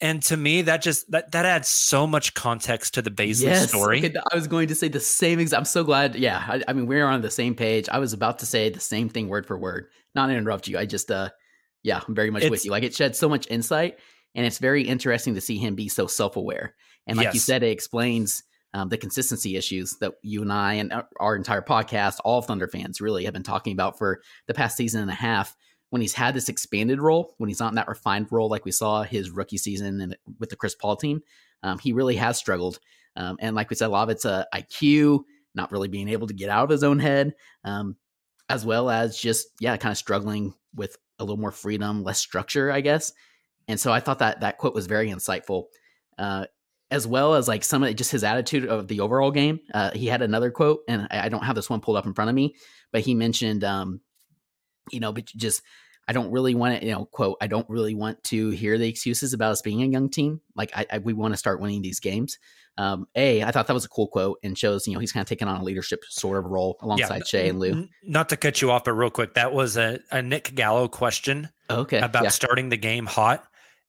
[0.00, 3.68] and to me that just that that adds so much context to the Bazley yes,
[3.68, 3.98] story.
[3.98, 5.58] Okay, I was going to say the same exact.
[5.58, 6.14] I'm so glad.
[6.14, 7.88] Yeah, I, I, mean we're on the same page.
[7.88, 9.88] I was about to say the same thing word for word.
[10.14, 10.78] Not interrupt you.
[10.78, 11.30] I just uh
[11.82, 12.70] yeah, I'm very much it's, with you.
[12.70, 13.98] Like it sheds so much insight,
[14.34, 16.74] and it's very interesting to see him be so self aware.
[17.06, 17.34] And like yes.
[17.34, 18.42] you said, it explains
[18.74, 23.00] um, the consistency issues that you and I and our entire podcast, all Thunder fans,
[23.00, 25.56] really have been talking about for the past season and a half
[25.90, 28.72] when he's had this expanded role, when he's not in that refined role like we
[28.72, 31.22] saw his rookie season and with the Chris Paul team,
[31.62, 32.78] um, he really has struggled.
[33.16, 35.20] Um, and like we said, a lot of it's a IQ,
[35.54, 37.96] not really being able to get out of his own head, um,
[38.48, 42.70] as well as just yeah, kind of struggling with a little more freedom, less structure,
[42.70, 43.12] I guess.
[43.66, 45.64] And so I thought that that quote was very insightful.
[46.16, 46.46] Uh,
[46.90, 49.60] as well as like some of just his attitude of the overall game.
[49.74, 52.14] Uh, he had another quote, and I, I, don't have this one pulled up in
[52.14, 52.54] front of me,
[52.92, 54.00] but he mentioned um,
[54.92, 55.62] you know, but just
[56.08, 58.88] I don't really want to, you know, quote, I don't really want to hear the
[58.88, 60.40] excuses about us being a young team.
[60.56, 62.38] Like, I, I we want to start winning these games.
[62.78, 65.20] Um, a, I thought that was a cool quote and shows, you know, he's kind
[65.20, 67.88] of taking on a leadership sort of role alongside yeah, Shai and Lou.
[68.04, 71.50] Not to cut you off, but real quick, that was a, a Nick Gallo question
[71.68, 72.30] okay, about yeah.
[72.30, 73.44] starting the game hot.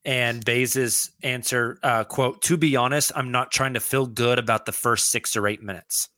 [0.05, 4.65] And Bays's answer, uh, quote, to be honest, I'm not trying to feel good about
[4.65, 6.09] the first six or eight minutes.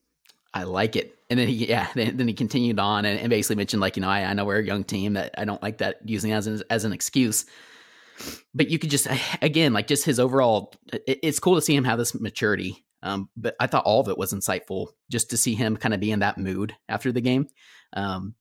[0.54, 1.18] I like it.
[1.30, 4.02] And then he, yeah, then, then he continued on and, and, basically mentioned like, you
[4.02, 6.48] know, I, I know we're a young team that I don't like that using as
[6.48, 7.46] an, as an excuse.
[8.54, 9.08] But you could just,
[9.42, 12.86] again, like just his overall, it, it's cool to see him have this maturity.
[13.04, 16.00] Um, but I thought all of it was insightful just to see him kind of
[16.00, 17.48] be in that mood after the game.
[17.94, 18.36] Um,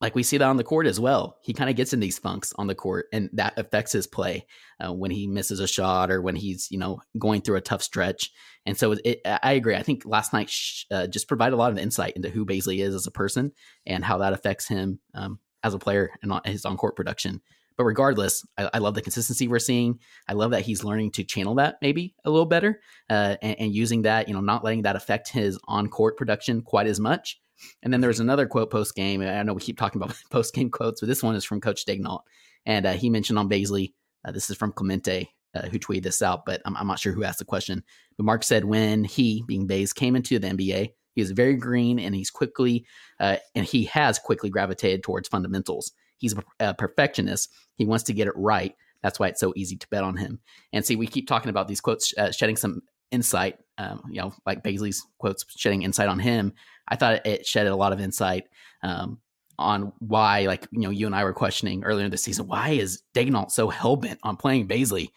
[0.00, 1.36] like we see that on the court as well.
[1.42, 4.46] He kind of gets in these funks on the court, and that affects his play
[4.84, 7.82] uh, when he misses a shot or when he's you know going through a tough
[7.82, 8.30] stretch.
[8.66, 9.76] And so it, I agree.
[9.76, 10.52] I think last night
[10.90, 13.52] uh, just provided a lot of insight into who Bazley is as a person
[13.86, 17.40] and how that affects him um, as a player and on, his on court production.
[17.76, 20.00] But regardless, I, I, love the consistency we're seeing.
[20.28, 23.74] I love that he's learning to channel that maybe a little better uh, and, and
[23.74, 27.40] using that, you know, not letting that affect his on court production quite as much
[27.82, 29.20] and then there's another quote post game.
[29.22, 31.84] I know we keep talking about post game quotes, but this one is from Coach
[31.86, 32.22] Daigneault.
[32.66, 33.92] And uh, he mentioned on Bazley,
[34.24, 37.12] uh, this is from Clemente, uh, who tweeted this out, but I'm, I'm, not sure
[37.12, 37.82] who asked the question.
[38.16, 41.98] But Mark said when he, being Bays, came into the NBA, he was very green
[41.98, 42.86] and he's quickly,
[43.18, 45.92] uh, and he has quickly gravitated towards fundamentals.
[46.18, 47.50] He's a perfectionist.
[47.76, 48.74] He wants to get it right.
[49.02, 50.40] That's why it's so easy to bet on him.
[50.72, 54.32] And see, we keep talking about these quotes uh, shedding some insight, um, you know,
[54.46, 56.52] like Bazley's quotes shedding insight on him.
[56.88, 58.48] I thought it shed a lot of insight
[58.82, 59.18] um,
[59.58, 62.70] on why, like, you know, you and I were questioning earlier in the season, why
[62.70, 65.08] is Daigneault so hell bent on playing Bazley?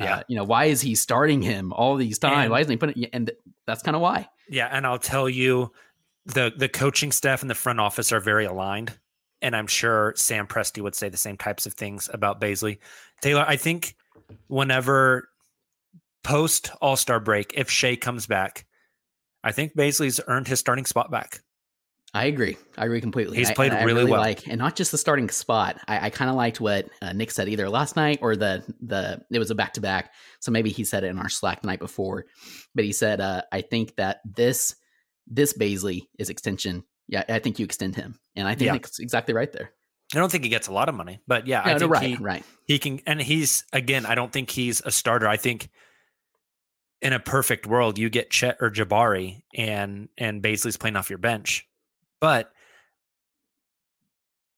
[0.00, 0.16] Uh, yeah.
[0.16, 2.44] Uh, you know, why is he starting him all these times?
[2.44, 3.30] And, why isn't he putting and
[3.66, 4.28] that's kind of why.
[4.48, 5.72] Yeah, and I'll tell you
[6.24, 8.92] the the coaching staff and the front office are very aligned.
[9.42, 12.78] And I'm sure Sam Presti would say the same types of things about Bazley.
[13.22, 13.96] Tayler, I think
[14.48, 15.28] whenever
[16.26, 18.66] post All Star break, if Shai comes back,
[19.44, 21.40] I think Bazley's earned his starting spot back.
[22.12, 22.56] I agree.
[22.76, 23.36] I agree completely.
[23.36, 25.78] He's played I, really, really, well, like, and not just the starting spot.
[25.86, 29.22] I, I kind of liked what uh, Nick said either last night or the the
[29.30, 30.12] it was a back to back.
[30.40, 32.24] So maybe he said it in our Slack the night before,
[32.74, 34.74] but he said, uh, "I think that this
[35.26, 36.84] this Bazley is extension.
[37.06, 38.76] Yeah, I think you extend him, and I think yeah.
[38.76, 39.72] it's exactly right there."
[40.14, 42.02] I don't think he gets a lot of money, but yeah, no, I think right,
[42.02, 42.44] he, right.
[42.66, 44.06] he can, and he's again.
[44.06, 45.28] I don't think he's a starter.
[45.28, 45.68] I think
[47.02, 51.18] in a perfect world, you get Chet or Jabari, and and Bazley's playing off your
[51.18, 51.66] bench,
[52.20, 52.52] but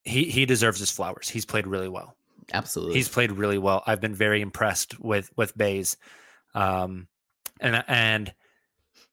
[0.05, 1.29] he he deserves his flowers.
[1.29, 2.17] He's played really well.
[2.53, 3.83] Absolutely, he's played really well.
[3.87, 5.97] I've been very impressed with with Bays,
[6.55, 7.09] um,
[7.61, 8.33] and and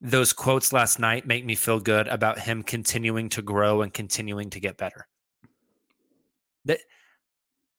[0.01, 4.49] those quotes last night make me feel good about him continuing to grow and continuing
[4.51, 5.07] to get better.
[6.65, 6.79] That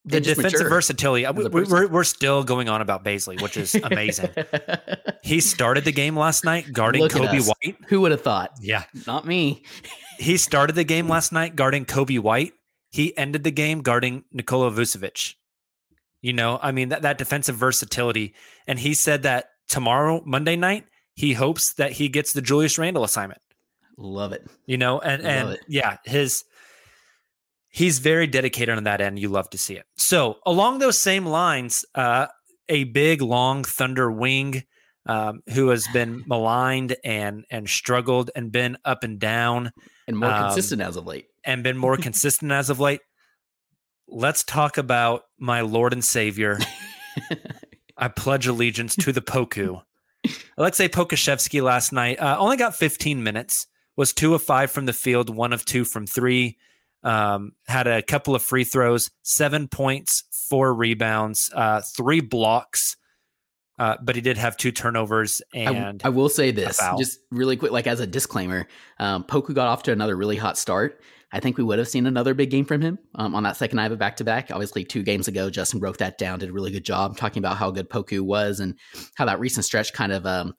[0.07, 1.27] the defensive versatility.
[1.27, 4.31] Uh, we, we're, we're still going on about Bazley, which is amazing.
[5.23, 7.77] he started the game last night guarding Look Coby White.
[7.88, 8.53] Who would have thought?
[8.61, 9.64] Yeah, not me.
[10.19, 12.53] he started the game last night guarding Coby White.
[12.90, 15.35] He ended the game guarding Nikola Vucevic.
[16.23, 18.35] You know, I mean that that defensive versatility,
[18.66, 23.05] and he said that tomorrow, Monday night, he hopes that he gets the Julius Randle
[23.05, 23.40] assignment.
[23.99, 24.47] Love it.
[24.66, 25.61] You know, and Love and it.
[25.69, 26.45] yeah, his
[27.77, 29.19] he's very dedicated on that end.
[29.19, 29.85] You love to see it.
[29.97, 32.27] So along those same lines, uh,
[32.71, 34.65] a big long Thunder wing
[35.05, 39.71] um, who has been maligned and and struggled and been up and down
[40.09, 43.01] and more um, consistent as of late and been more consistent as of late.
[44.09, 46.59] Let's talk about my Lord and Savior.
[47.99, 49.83] I pledge allegiance to the Poku.
[50.59, 54.93] Aleksej Pokusevski last night uh, only got 15 minutes, was two of five from the
[54.93, 56.57] field, one of two from three.
[57.07, 62.97] Um, had a couple of free throws, seven points, four rebounds, uh, three blocks.
[63.79, 67.57] Uh, but he did have two turnovers and I, I will say this just really
[67.57, 68.66] quick, like as a disclaimer,
[68.99, 71.01] um, Poku got off to another really hot start.
[71.31, 73.77] I think we would have seen another big game from him um, on that second
[73.77, 74.51] night of a back to back.
[74.51, 77.57] Obviously, two games ago, Justin broke that down, did a really good job talking about
[77.57, 78.79] how good Poku was and
[79.14, 80.55] how that recent stretch kind of, um,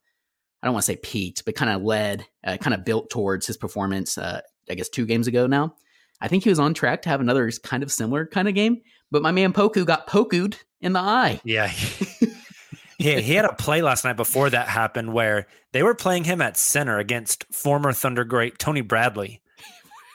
[0.62, 3.48] I don't want to say peaked, but kind of led, uh, kind of built towards
[3.48, 5.74] his performance, uh, I guess, two games ago now.
[6.22, 8.82] I think he was on track to have another kind of similar kind of game,
[9.12, 11.40] but my man Poku got pokued in the eye.
[11.44, 11.68] Yeah.
[12.98, 16.42] he, he had a play last night before that happened where they were playing him
[16.42, 19.42] at center against former Thunder great Tony Bradley.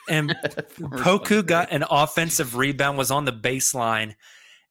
[0.09, 0.29] And
[0.79, 4.15] Poku got an offensive rebound, was on the baseline,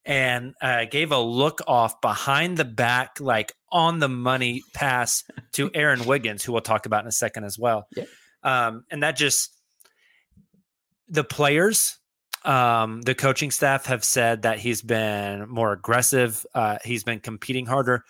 [0.04, 5.70] and uh, gave a look off behind the back, like on the money pass to
[5.74, 7.86] Aaron Wiggins, who we'll talk about in a second as well.
[7.96, 8.04] Yeah.
[8.42, 9.56] Um, and that just
[11.12, 11.98] the players
[12.44, 16.44] Um, the coaching staff have said that he's been more aggressive.
[16.54, 18.02] Uh, he's been competing harder.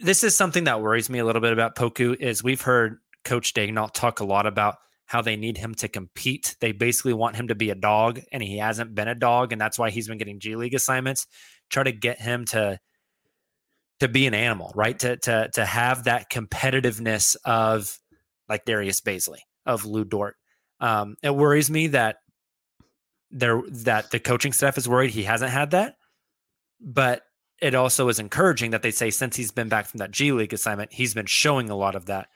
[0.00, 2.16] This is something that worries me a little bit about Poku.
[2.18, 4.74] Is we've heard Coach Daigneault talk a lot about
[5.06, 6.56] how they need him to compete.
[6.60, 9.60] They basically want him to be a dog, and he hasn't been a dog, and
[9.60, 11.28] that's why he's been getting G League assignments.
[11.70, 12.80] Try to get him to
[14.00, 14.98] to be an animal, right?
[14.98, 17.96] To to to have that competitiveness of
[18.48, 20.34] like Darius Bazley, of Lu Dort.
[20.82, 22.18] Um, it worries me that
[23.30, 25.96] there that the coaching staff is worried he hasn't had that,
[26.80, 27.22] but
[27.62, 30.52] it also is encouraging that they say since he's been back from that G League
[30.52, 32.26] assignment, he's been showing a lot of that.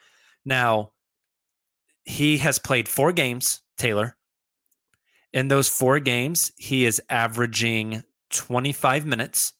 [0.44, 0.92] Now,
[2.04, 4.12] he has played four games, Tayler.
[5.32, 9.52] In those four games, he is averaging 25 minutes,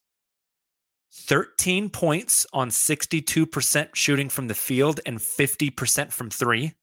[1.12, 6.74] 13 points on 62% shooting from the field and 50% from three.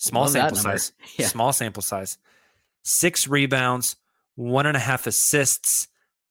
[0.00, 0.92] Small Love sample size.
[1.18, 1.26] Yeah.
[1.28, 2.16] Small sample size.
[2.82, 3.96] Six rebounds,
[4.34, 5.88] one and a half assists,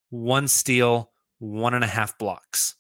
[0.10, 2.76] one steal, one and a half blocks.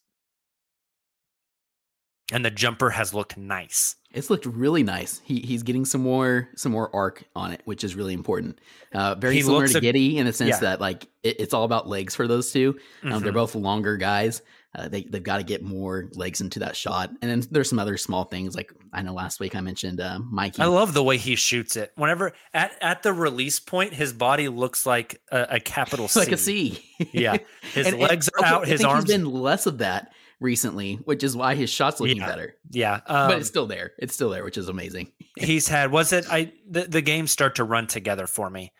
[2.32, 3.96] And the jumper has looked nice.
[4.12, 5.22] It's looked really nice.
[5.24, 8.60] He he's getting some more some more arc on it, which is really important.
[8.94, 10.60] Uh, very He similar to a- Giddey in the sense yeah.
[10.62, 13.36] that like it, it's all about legs for those 2 Um, they're Mhm.
[13.36, 14.42] both longer guys.
[14.78, 17.10] Uh, they they've got to get more legs into that shot.
[17.24, 20.20] And then there's some other small things like I know last week I mentioned uh,
[20.20, 20.62] Mikey.
[20.62, 21.92] I love the way he shoots it.
[21.96, 26.20] Whenever at, at the release point, his body looks like a, a capital C.
[26.22, 26.84] like a C.
[27.12, 27.38] Yeah.
[27.74, 28.68] His And- and- legs are okay, out.
[28.68, 29.06] His arms.
[29.06, 32.28] He's been less of that recently, which is why his shots looking Yeah.
[32.28, 32.56] better.
[32.70, 32.94] yeah.
[33.08, 33.92] Um, but it's still there.
[33.98, 35.12] It's still there, which is amazing.
[35.36, 38.72] he's had was it I the, the games start to run together for me.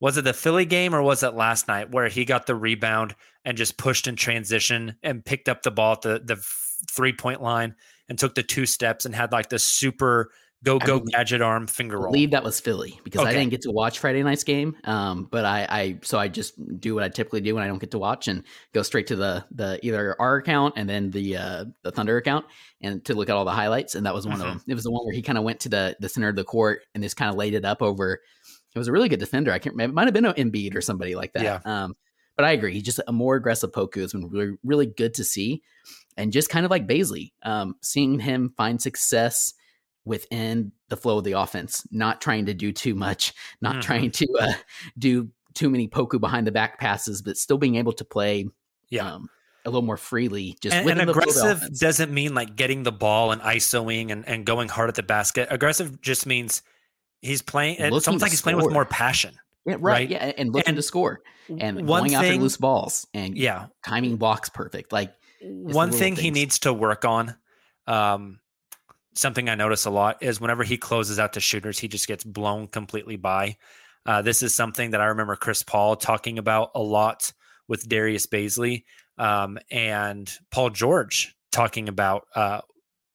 [0.00, 3.14] Was it the Philly game or was it last night where he got the rebound
[3.44, 6.36] and just pushed in transition and picked up the ball at the the
[6.90, 7.74] three point line
[8.08, 10.30] and took the two steps and had like the super
[10.62, 13.70] go go gadget arm finger I believe that was Philly because I didn't get to
[13.70, 14.76] watch Friday night's game.
[14.84, 17.78] Um, but I, I so I just do what I typically do when I don't
[17.78, 18.42] get to watch and
[18.74, 22.44] go straight to the the either our account and then the uh, the Thunder account
[22.82, 23.94] and to look at all the highlights.
[23.94, 24.40] And that was one Mhm.
[24.40, 24.62] of them.
[24.66, 26.44] It was the one where he kind of went to the the center of the
[26.44, 28.20] court and just kind of laid it up over.
[28.76, 29.50] It was a really good defender.
[29.52, 29.92] I can't remember.
[29.92, 31.42] It might have been an Embiid or somebody like that.
[31.42, 31.60] Yeah.
[31.64, 31.94] Um,
[32.36, 32.74] but I agree.
[32.74, 35.62] He's just a more aggressive Poku has been really, really good to see.
[36.18, 39.54] And just kind of like Bazley, um, seeing him find success
[40.04, 43.80] within the flow of the offense, not trying to do too much, not Mhm.
[43.82, 44.52] trying to uh,
[44.98, 48.46] do too many Poku behind the back passes, but still being able to play
[48.90, 49.10] Yeah.
[49.14, 49.30] um,
[49.64, 50.56] a little more freely.
[50.60, 54.68] Just and, and aggressive doesn't mean like getting the ball and isoing and, and going
[54.68, 55.48] hard at the basket.
[55.50, 56.62] Aggressive just means
[57.26, 57.76] he's playing.
[57.78, 59.34] It sounds like he's playing with more passion.
[59.66, 60.10] yeah, right, right?
[60.10, 64.16] yeah, and looking And to score and one going after loose balls and yeah, timing
[64.16, 64.92] blocks perfect.
[64.92, 67.36] Like one thing he needs to work on.
[67.86, 68.40] Um,
[69.14, 72.24] something I notice a lot is whenever he closes out to shooters, he just gets
[72.24, 73.56] blown completely by.
[74.04, 77.32] Uh, this is something that I remember Chris Paul talking about a lot
[77.66, 78.84] with Darius Bazley
[79.18, 82.60] um, and Paul George talking about uh,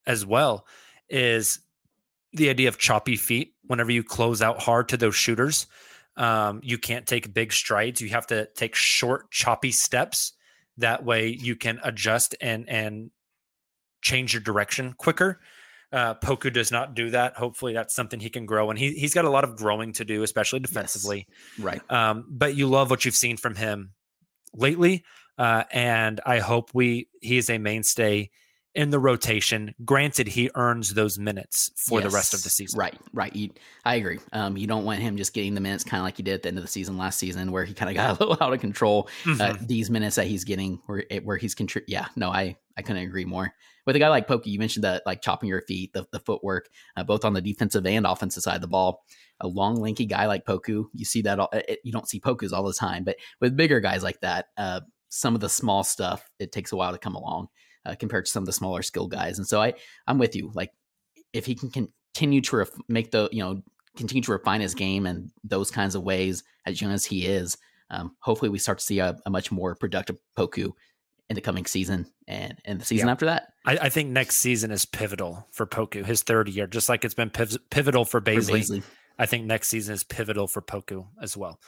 [0.06, 0.66] as well.
[1.10, 1.60] Is
[2.34, 5.66] the idea of choppy feet whenever you close out hard to those shooters.
[6.18, 8.02] Um, you can't take big strides.
[8.02, 10.34] You have to take short, choppy steps.
[10.78, 13.12] That way you can adjust and and
[14.02, 15.40] change your direction quicker.
[15.92, 17.36] Uh, Poku does not do that.
[17.36, 20.06] Hopefully, that's something he can grow, and he he's got a lot of growing to
[20.06, 21.28] do, especially defensively.
[21.58, 21.82] right.
[21.90, 23.94] Um, but you love what you've seen from him
[24.54, 25.04] lately,
[25.38, 28.32] uh, and I hope we he is a mainstay
[28.74, 29.76] in the rotation.
[29.84, 32.78] Granted, he earns those minutes for the rest of the season.
[32.80, 33.36] Right, right.
[33.36, 33.50] You,
[33.86, 34.20] I agree.
[34.34, 36.42] Um, you don't want him just getting the minutes kind of like he did at
[36.44, 38.54] the end of the season last season, where he kind of got a little out
[38.54, 39.10] of control.
[39.26, 39.68] Uh, Mhm.
[39.68, 43.26] these minutes that he's getting, where where he's contri- Yeah, no, I I couldn't agree
[43.26, 43.54] more.
[43.86, 46.70] With a guy like Pokey, you mentioned that like chopping your feet, the, the footwork,
[46.96, 49.04] uh, both on the defensive and offensive side of the ball.
[49.42, 51.40] A long, lanky guy like Poku, you see that.
[51.40, 54.46] All, it, you don't see Pokus all the time, but with bigger guys like that,
[54.56, 57.48] uh, some of the small stuff it takes a while to come along
[57.86, 59.38] uh, compared to some of the smaller skill guys.
[59.38, 59.74] And so I
[60.08, 60.52] I'm with you.
[60.54, 60.72] Like
[61.34, 63.62] if he can continue to ref- make the you know
[63.98, 67.58] continue to refine his game and those kinds of ways as young as he is,
[67.90, 70.72] um, hopefully we start to see a, a much more productive Poku
[71.30, 73.12] in the coming season and and the season Yeah.
[73.14, 73.54] after that.
[73.66, 77.14] I, I think next season is pivotal for Poku, his third year, just like it's
[77.14, 78.60] been piv- pivotal for for Bazley.
[78.62, 78.84] Bazley.
[79.20, 81.60] I think next season is pivotal for Poku as well.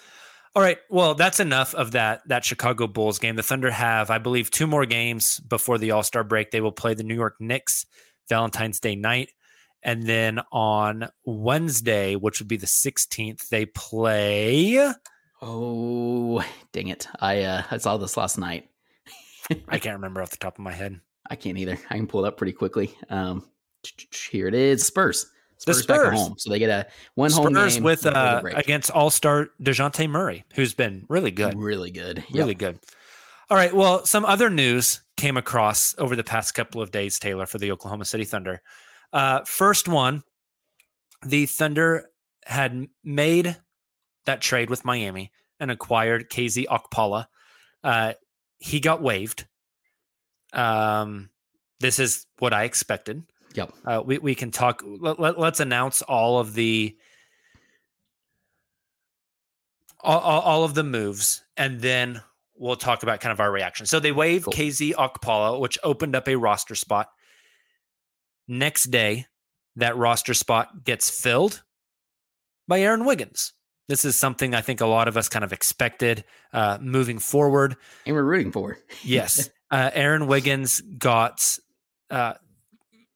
[0.55, 3.35] All right, well, that's enough of that that Chicago Bulls game.
[3.35, 6.51] The Thunder have, I believe, two more games before the All Star break.
[6.51, 7.87] They will play the New York Knicks
[8.29, 9.31] Valentine's Day night,
[9.81, 14.93] and then on Wednesday, which would be the 16th, they play.
[15.41, 17.07] Oh dang it!
[17.19, 18.69] I uh, I saw this last night.
[19.67, 21.01] I can't remember off the top of my head.
[21.27, 21.79] I can't either.
[21.89, 22.95] I can pull it up pretty quickly.
[23.09, 23.43] Um,
[24.29, 24.85] here it is.
[24.85, 25.25] Spurs.
[25.57, 26.19] Spurs, the Spurs.
[26.19, 30.43] home, so they get a one home game with uh, against All Star Dejounte Murray,
[30.55, 32.57] who's been really good, really good, really Yep.
[32.57, 32.79] good.
[33.49, 33.73] All right.
[33.73, 37.71] Well, some other news came across over the past couple of days, Tayler, for the
[37.71, 38.61] Oklahoma City Thunder.
[39.11, 40.23] Uh, first one,
[41.25, 42.09] the Thunder
[42.45, 43.57] had made
[44.25, 47.27] that trade with Miami and acquired KZ Okpala.
[47.83, 48.13] Uh,
[48.57, 49.45] he got waived.
[50.53, 51.29] Um,
[51.79, 53.23] this is what I expected.
[53.53, 53.73] Yep.
[53.85, 54.81] Uh, we we can talk.
[54.85, 56.95] Let, let, us announce all of the
[60.01, 62.21] all, all, all of the moves, and then
[62.55, 63.85] we'll talk about kind of our reaction.
[63.85, 64.53] So they waived Cool.
[64.53, 67.09] KZ Okpala, which opened up a roster spot.
[68.47, 69.27] Next day,
[69.75, 71.63] that roster spot gets filled
[72.67, 73.53] by Aaron Wiggins.
[73.87, 76.23] This is something I think a lot of us kind of expected
[76.53, 77.75] uh, moving forward.
[78.05, 78.77] and we're rooting for.
[79.03, 79.49] Yes.
[79.71, 81.57] uh, Aaron Wiggins got
[82.09, 82.33] uh,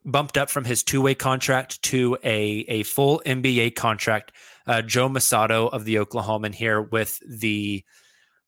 [0.07, 4.31] bumped up from his two way contract to a, a full NBA contract.
[4.65, 7.83] Uh, Joe Mussatto of the Oklahoman here with the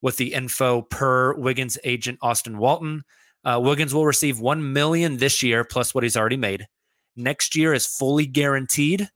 [0.02, 3.04] with the info per Wiggins agent Austin Walton.
[3.44, 6.68] Uh, Wiggins will receive one million this year plus what he's already made.
[7.16, 9.10] Next year is fully guaranteed.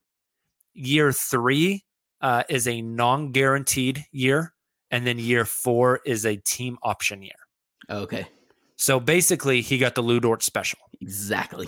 [0.73, 1.83] Year three
[2.21, 4.53] uh, is a non-guaranteed year,
[4.91, 7.35] and then year four is a team option year.
[7.89, 8.25] Okay,
[8.77, 10.79] So basically, he got the Lu Dort special.
[11.01, 11.67] exactly.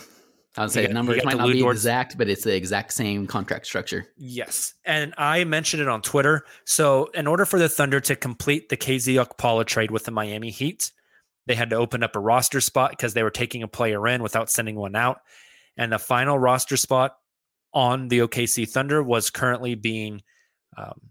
[0.57, 2.93] I would You say got- the numbers might not be exact, but it's the exact
[2.93, 4.07] same contract structure.
[4.17, 4.73] Yes.
[4.85, 6.45] And I mentioned it on Twitter.
[6.63, 10.51] So, in order for the Thunder to complete the KZ Okpala trade with the Miami
[10.51, 10.91] Heat,
[11.45, 14.23] they had to open up a roster spot because they were taking a player in
[14.23, 15.19] without sending one out.
[15.77, 17.17] And the final roster spot
[17.73, 20.21] on the OKC Thunder was currently being
[20.77, 21.01] um,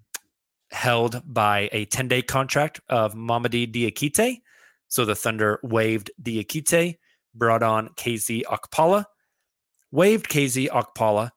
[0.70, 4.40] held by a 10 day contract of Mamadi Diakite.
[4.88, 6.96] So the Thunder waived Diakite,
[7.34, 9.04] brought on KZ Okpala,
[9.94, 11.30] waived KZ Okpala,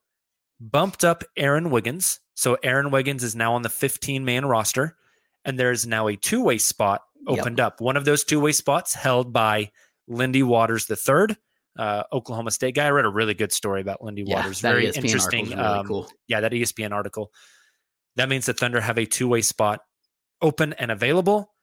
[0.60, 2.20] bumped up Aaron Wiggins.
[2.34, 4.97] So Aaron Wiggins is now on the 15 man roster,
[5.45, 7.39] and there's now a two way spot Yep.
[7.39, 7.82] opened up.
[7.82, 9.72] One of those two way spots held by
[10.08, 11.36] Lindy Waters III,
[11.78, 12.86] uh, Oklahoma State guy.
[12.86, 14.60] I read a really good story about Lindy Waters.
[14.60, 15.45] E Very ESPN interesting.
[15.49, 16.10] really um, cool.
[16.28, 17.32] Yeah, that ESPN article.
[18.16, 19.82] That means the Thunder have a two way spot
[20.41, 21.53] open and available.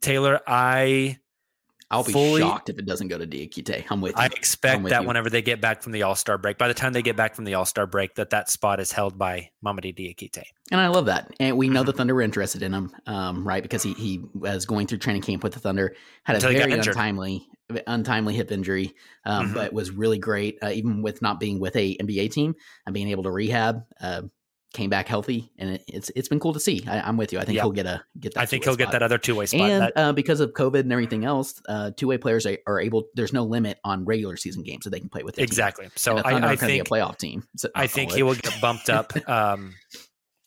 [0.00, 1.18] Tayler, I
[1.90, 3.84] I'll be fully- shocked if it doesn't go to Diakite.
[3.90, 4.22] I'm with you.
[4.22, 5.08] I expect with that you.
[5.08, 7.34] whenever they get back from the All Star break, by the time they get back
[7.34, 10.42] from the All Star break, that that spot is held by Mamadi Diakite.
[10.70, 11.32] And I love that.
[11.40, 11.74] And we Mm-hmm.
[11.74, 13.62] know the Thunder were interested in him, um, right?
[13.62, 16.58] Because he, he was going through training camp with the Thunder, had a Until got
[16.68, 17.46] very untimely
[17.86, 18.92] untimely hip injury,
[19.24, 19.54] um, Mhm.
[19.54, 23.08] but was really great, uh, even with not being with a NBA team and being
[23.08, 23.82] able to rehab.
[24.00, 24.22] Uh,
[24.72, 26.84] came back healthy, and it, it's it's been cool to see.
[26.86, 27.38] I, I'm with you.
[27.38, 27.62] I think Yeah.
[27.62, 28.40] he'll get a get that.
[28.40, 29.68] I think he'll get that other two way spot.
[29.70, 32.80] And That- uh, because of COVID and everything else, uh, two way players are, are
[32.80, 33.04] able.
[33.14, 35.34] There's no limit on regular season games that they can play with.
[35.34, 35.50] their team.
[35.50, 35.88] exactly.
[35.96, 37.42] So And the Thunder I, I think be a playoff team.
[37.56, 39.74] So I think he will get bumped up um,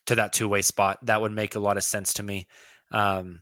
[0.06, 1.00] to that two way spot.
[1.06, 2.48] That would make a lot of sense to me.
[2.92, 3.42] Um,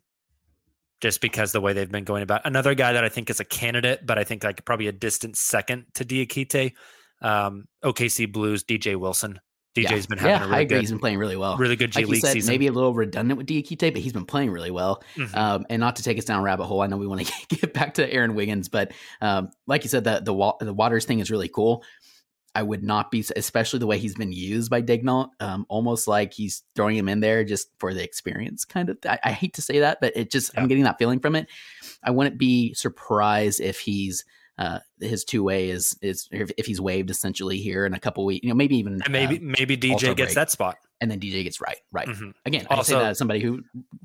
[1.01, 3.43] just because the way they've been going about another guy that I think is a
[3.45, 6.73] candidate, but I think like probably a distant second to Diakite,
[7.21, 9.39] um, OKC Blues, DJ Wilson.
[9.75, 10.65] DJ's been having yeah, a I really agree.
[10.75, 11.55] good, He's been playing really well.
[11.57, 12.51] really good G like you League said, season.
[12.51, 15.01] maybe a little redundant with Diakite, but he's been playing really well.
[15.15, 15.35] Mhm.
[15.35, 17.33] Um, and not to take us down a rabbit hole, I know we want to
[17.55, 18.91] get back to Aaron Wiggins, but
[19.21, 21.83] um, like you said, the the, wa- the Waters thing is really cool.
[22.53, 26.33] I would not be, especially the way he's been used by Daigneault, um, almost like
[26.33, 28.65] he's throwing him in there just for the experience.
[28.65, 30.59] Kind of, I, I hate to say that, but it just Yeah.
[30.59, 31.47] I'm getting that feeling from it.
[32.03, 34.25] I wouldn't be surprised if he's
[34.57, 38.25] uh, his two way is is if, if he's waived essentially here in a couple
[38.25, 40.33] weeks, you know, maybe even and maybe um, maybe DJ gets break.
[40.35, 40.77] that spot.
[40.99, 42.07] and then DJ gets right, right.
[42.07, 42.33] Mhm.
[42.45, 43.63] Again, I Also- say that as somebody who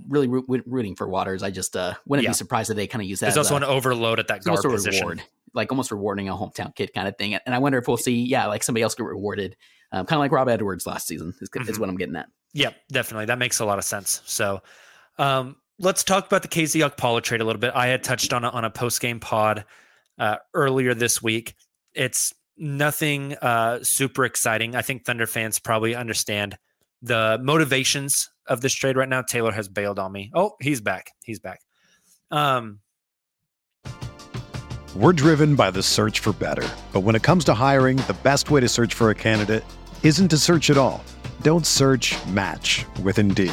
[0.08, 1.42] really root, rooting for Waters.
[1.42, 2.30] I just uh, wouldn't Yeah.
[2.30, 3.26] be surprised if they kind of use that.
[3.26, 5.00] There's also a, an overload at that guard position.
[5.06, 5.22] reward,
[5.52, 7.34] like almost rewarding a hometown kid kind of thing.
[7.34, 9.56] And I wonder if we'll see, yeah, like somebody else get rewarded,
[9.92, 11.34] um, kind of like Rob Edwards last season.
[11.42, 11.78] Is, is Mhm.
[11.80, 12.28] what I'm getting at.
[12.54, 13.26] Yeah, definitely.
[13.26, 14.22] That makes a lot of sense.
[14.24, 14.62] So
[15.18, 17.72] um, let's talk about the KZ Okpala trade a little bit.
[17.74, 19.66] I had touched on it on a post game pod
[20.18, 21.54] uh, earlier this week.
[21.94, 24.74] It's nothing uh, super exciting.
[24.74, 26.56] I think Thunder fans probably understand
[27.02, 29.22] the motivations of this trade right now.
[29.22, 30.30] Tayler has bailed on me.
[30.34, 31.10] Oh, he's back.
[31.24, 31.60] He's back.
[32.30, 32.80] Um,
[34.94, 36.66] We're driven by the search for better.
[36.92, 39.64] But when it comes to hiring, the best way to search for a candidate
[40.02, 41.04] isn't to search at all.
[41.42, 43.52] Don't search match with Indeed.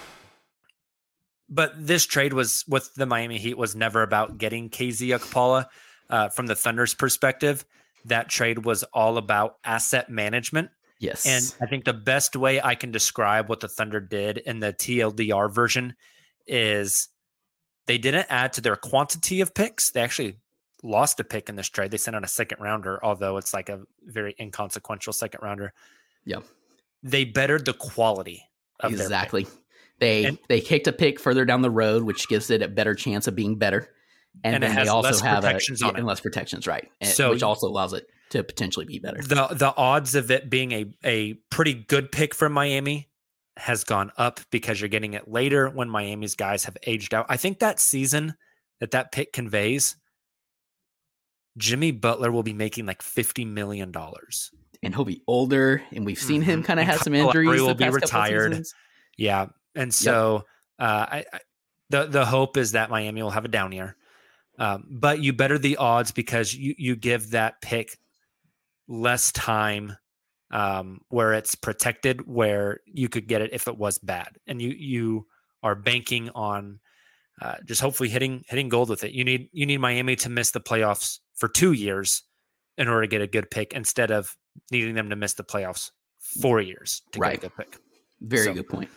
[1.51, 5.67] But this trade was with the Miami Heat was never about getting KZ Okpala.
[6.09, 7.63] Uh, from the Thunder's perspective,
[8.05, 10.69] that trade was all about asset management.
[10.99, 11.25] Yes.
[11.25, 14.73] And I think the best way I can describe what the Thunder did in the
[14.73, 15.95] TLDR version
[16.47, 17.09] is
[17.87, 19.91] they didn't add to their quantity of picks.
[19.91, 20.37] They actually
[20.83, 21.91] lost a pick in this trade.
[21.91, 25.73] They sent out a second rounder, although it's like a very inconsequential second rounder.
[26.25, 26.43] Yep.
[27.03, 28.43] They bettered the quality
[28.79, 29.47] of exactly.
[30.01, 32.93] They And- they kicked a pick further down the road, which gives it a better
[32.95, 33.87] chance of being better.
[34.43, 36.03] And, And then they also have protections a, on it.
[36.03, 36.89] less protections, right?
[37.03, 39.21] So which also allows it to potentially be better.
[39.21, 43.09] the the odds of it being a a pretty good pick from Miami
[43.57, 47.25] has gone up because you're getting it later when Miami's guys have aged out.
[47.29, 48.35] I think that season
[48.79, 49.97] that that pick conveys,
[51.57, 54.51] Jimmy Butler will be making like fifty million dollars.
[54.83, 56.65] and he'll be older, and we've seen him Mhm.
[56.65, 57.61] kind of have some injuries.
[57.61, 58.63] will be retired.
[59.15, 60.43] Yeah, and so
[60.79, 61.39] uh, I, I
[61.89, 63.95] the the hope is that Miami will have a down year,
[64.59, 67.97] um, but you better the odds because you you give that pick
[68.87, 69.95] less time
[70.51, 74.69] um, where it's protected, where you could get it if it was bad, and you
[74.69, 75.27] you
[75.63, 76.79] are banking on
[77.41, 79.11] uh, just hopefully hitting hitting gold with it.
[79.11, 82.23] You need you need Miami to miss the playoffs for two years
[82.77, 84.35] in order to get a good pick instead of
[84.71, 87.39] needing them to miss the playoffs four years to Right.
[87.41, 87.79] get a good pick.
[88.21, 88.89] Very So, good point.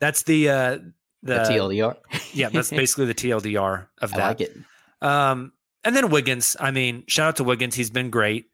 [0.00, 0.78] That's the uh
[1.22, 1.96] the, The, TLDR.
[2.32, 4.20] yeah, that's basically the TLDR of that.
[4.20, 4.56] I like it.
[5.00, 5.52] Um
[5.84, 8.46] and then Wiggins, I mean, shout out to Wiggins, he's been great.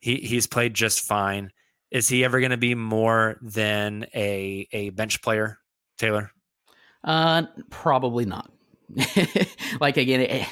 [0.00, 1.50] He he's played just fine.
[1.90, 5.58] Is he ever going to be more than a a bench player,
[5.98, 6.30] Tayler?
[7.04, 8.50] Uh, probably not.
[9.80, 10.48] like again, it,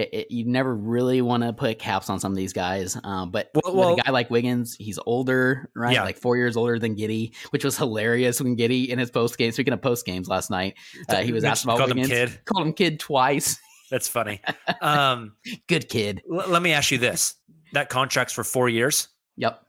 [0.00, 2.96] it, it, you never really want to put caps on some of these guys.
[3.04, 5.92] Um, but Well- with a guy like Wiggins, he's older, right?
[5.94, 6.02] Yeah.
[6.04, 9.52] Like four years older than Giddey, which was hilarious when Giddey in his post game.
[9.52, 10.74] Speaking of post games last night,
[11.08, 12.12] uh, he was asked about called him Wiggins.
[12.32, 12.40] kid.
[12.44, 13.58] Called him kid twice.
[13.90, 14.40] That's funny.
[14.82, 15.32] Um
[15.66, 16.22] Good kid.
[16.32, 17.34] l- let me ask you this.
[17.72, 19.08] That contract's for 4 years.
[19.36, 19.60] Yep.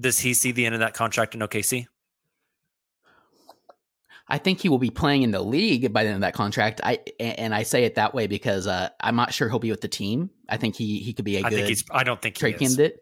[0.00, 1.86] Does he see the end of that contract in OKC?
[4.28, 6.80] I think he will be playing in the league by the end of that contract.
[6.84, 9.80] I and I say it that way because uh, I'm not sure he'll be with
[9.80, 10.30] the team.
[10.48, 12.58] I think he he could be a I good think he's I don't think trade
[12.58, 13.00] candidate.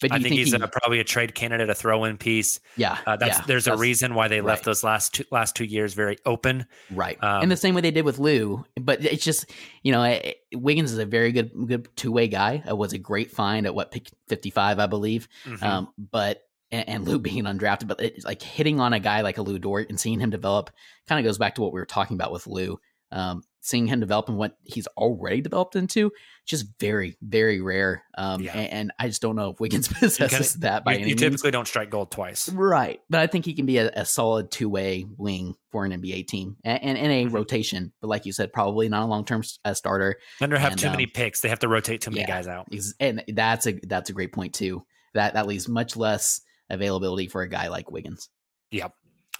[0.00, 2.60] But I you think, he's he, a, probably a trade candidate, a throw-in piece.
[2.76, 2.98] yeah.
[3.04, 4.66] Uh, that's yeah, there's a reason why they left right.
[4.66, 6.66] those last two last two years very open.
[6.90, 7.20] Right.
[7.22, 9.50] Um, in the same way they did with Lu, but it's just,
[9.82, 12.62] you know, eh, Wiggins is a very good good two-way guy.
[12.66, 15.28] It was a great find at what pick 55, I believe.
[15.44, 15.62] Mhm.
[15.64, 19.38] Um, but and, and Lu being undrafted, but it's like hitting on a guy like
[19.38, 20.70] a Lu Dort and seeing him develop
[21.08, 22.78] kind of goes back to what we were talking about with Lu.
[23.10, 26.12] Um, seeing him develop and what he's already developed into,
[26.46, 28.02] just very, very rare.
[28.16, 28.52] Um, Yeah.
[28.52, 31.14] and, and I just don't know if Wiggins possesses kinda- that by you, any you
[31.16, 31.20] means.
[31.22, 32.50] typically don't strike gold twice.
[32.50, 33.00] Right.
[33.10, 36.26] But I think he can be a, a solid two way wing for an NBA
[36.28, 37.32] team and, and in a Mhm.
[37.32, 37.92] rotation.
[38.02, 40.16] But like you said, probably not a long term uh, starter.
[40.38, 41.40] Thunder have And, too many um, picks.
[41.40, 42.26] They have to rotate too many yeah.
[42.26, 42.68] guys out.
[43.00, 44.84] And that's a that's a great point too.
[45.14, 48.28] That that leaves much less availability for a guy like Wiggins
[48.70, 48.92] Yep.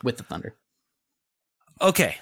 [0.03, 0.55] with the Thunder.
[1.81, 2.17] Okay.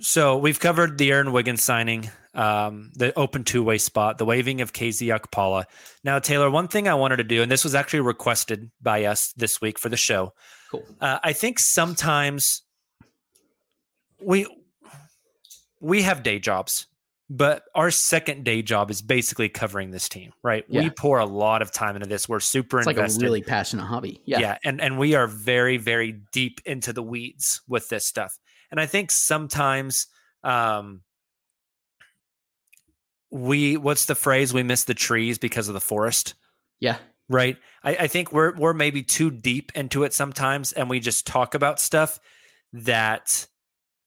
[0.00, 2.10] So we've covered the Aaron Wiggins signing.
[2.32, 5.64] um, the open two way spot, the waiving of KZ Okpala.
[6.04, 9.32] Now, Tayler, one thing I wanted to do, and this was actually requested by us
[9.36, 10.32] this week for the show.
[10.70, 10.84] Cool.
[11.00, 12.62] Uh, I think sometimes
[14.22, 14.46] we
[15.80, 16.86] we have day jobs,
[17.32, 20.64] but our second day job is basically covering this team, right?
[20.68, 20.82] Yeah.
[20.82, 22.28] We pour a lot of time into this.
[22.28, 23.22] We're super It's like a invested.
[23.22, 24.20] really passionate hobby.
[24.24, 24.40] Yeah.
[24.40, 28.36] yeah and and we are very very deep into the weeds with this stuff
[28.72, 30.08] and i think sometimes
[30.42, 31.02] um
[33.30, 36.34] we what's the phrase we miss the trees because of the forest
[36.80, 36.96] Yeah.
[37.28, 41.26] right I, I think we're we're maybe too deep into it sometimes and we just
[41.26, 42.18] talk about stuff
[42.72, 43.46] that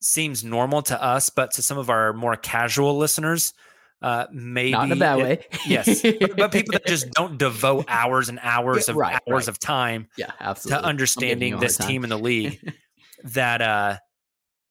[0.03, 3.53] seems normal to us but to some of our more casual listeners
[4.01, 5.47] uh maybe Not in a bad it- way.
[5.65, 9.21] yes but, but people that just don't devote hours and hours Yeah, of right, hours
[9.43, 9.47] right.
[9.47, 10.81] of time yeah, to absolutely.
[10.83, 12.59] You understanding this team in the league
[13.23, 13.97] that uh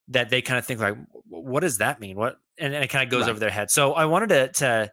[0.08, 0.96] that they kind of think like
[1.28, 3.30] what does that mean what and, and it kind of goes Right.
[3.30, 4.92] over their head so i wanted to to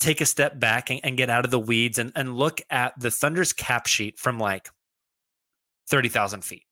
[0.00, 2.92] take a step back and, and get out of the weeds and, and look at
[3.00, 4.68] the thunder's cap sheet from like
[5.88, 6.64] 30000 feet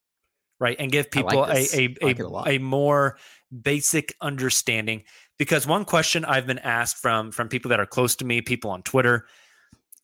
[0.59, 1.73] right and give like people this.
[1.75, 3.17] a a, like a, a more
[3.61, 5.03] basic understanding
[5.37, 8.71] because one question i've been asked from from people that are close to me people
[8.71, 9.25] on twitter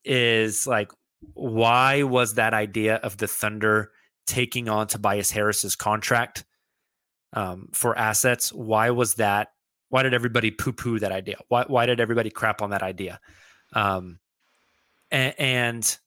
[0.06, 0.92] is like
[1.34, 3.92] why was that idea of the thunder
[4.28, 6.46] taking on tobias harris's contract
[7.34, 8.52] um, for assets?
[8.52, 9.50] Why was that
[9.90, 11.38] why did everybody poo-poo that idea?
[11.48, 13.20] Why, why did everybody crap on that idea?
[13.74, 14.20] Um,
[15.12, 15.98] and, and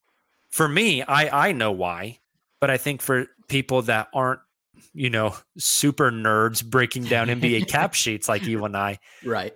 [0.49, 2.19] for me i i know why
[2.63, 4.39] but i think for people that aren't
[4.93, 9.53] you know super nerds breaking down nba cap sheets like you and i right.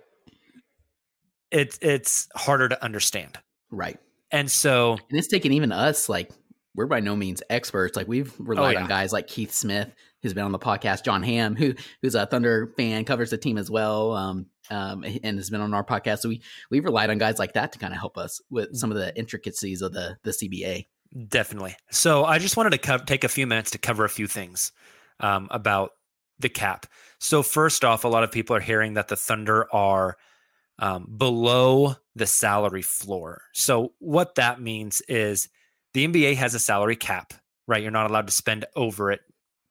[1.50, 3.38] it's it's harder to understand
[3.70, 3.98] Right.
[4.30, 6.30] and so And it's taken even us, like,
[6.74, 7.96] we're by no means experts.
[7.96, 8.82] Like, we've relied yeah.
[8.82, 9.90] on guys like Keith Smith,
[10.22, 13.58] who's been on the podcast, John Hamm, who who's a Thunder fan, covers the team
[13.58, 16.20] as well, um, um, and has been on our podcast.
[16.20, 18.90] So we we've relied on guys like that to kind of help us with some
[18.90, 20.86] of the intricacies of the the CBA.
[21.28, 21.76] Definitely.
[21.90, 24.72] So I just wanted to co- take a few minutes to cover a few things
[25.20, 25.92] um, about
[26.38, 26.86] the cap.
[27.18, 30.16] So first off, a lot of people are hearing that the Thunder are
[30.78, 33.42] um, below the salary floor.
[33.52, 35.48] So what that means is
[35.94, 37.34] the NBA has a salary cap,
[37.66, 37.82] right?
[37.82, 39.20] You're not allowed to spend over it.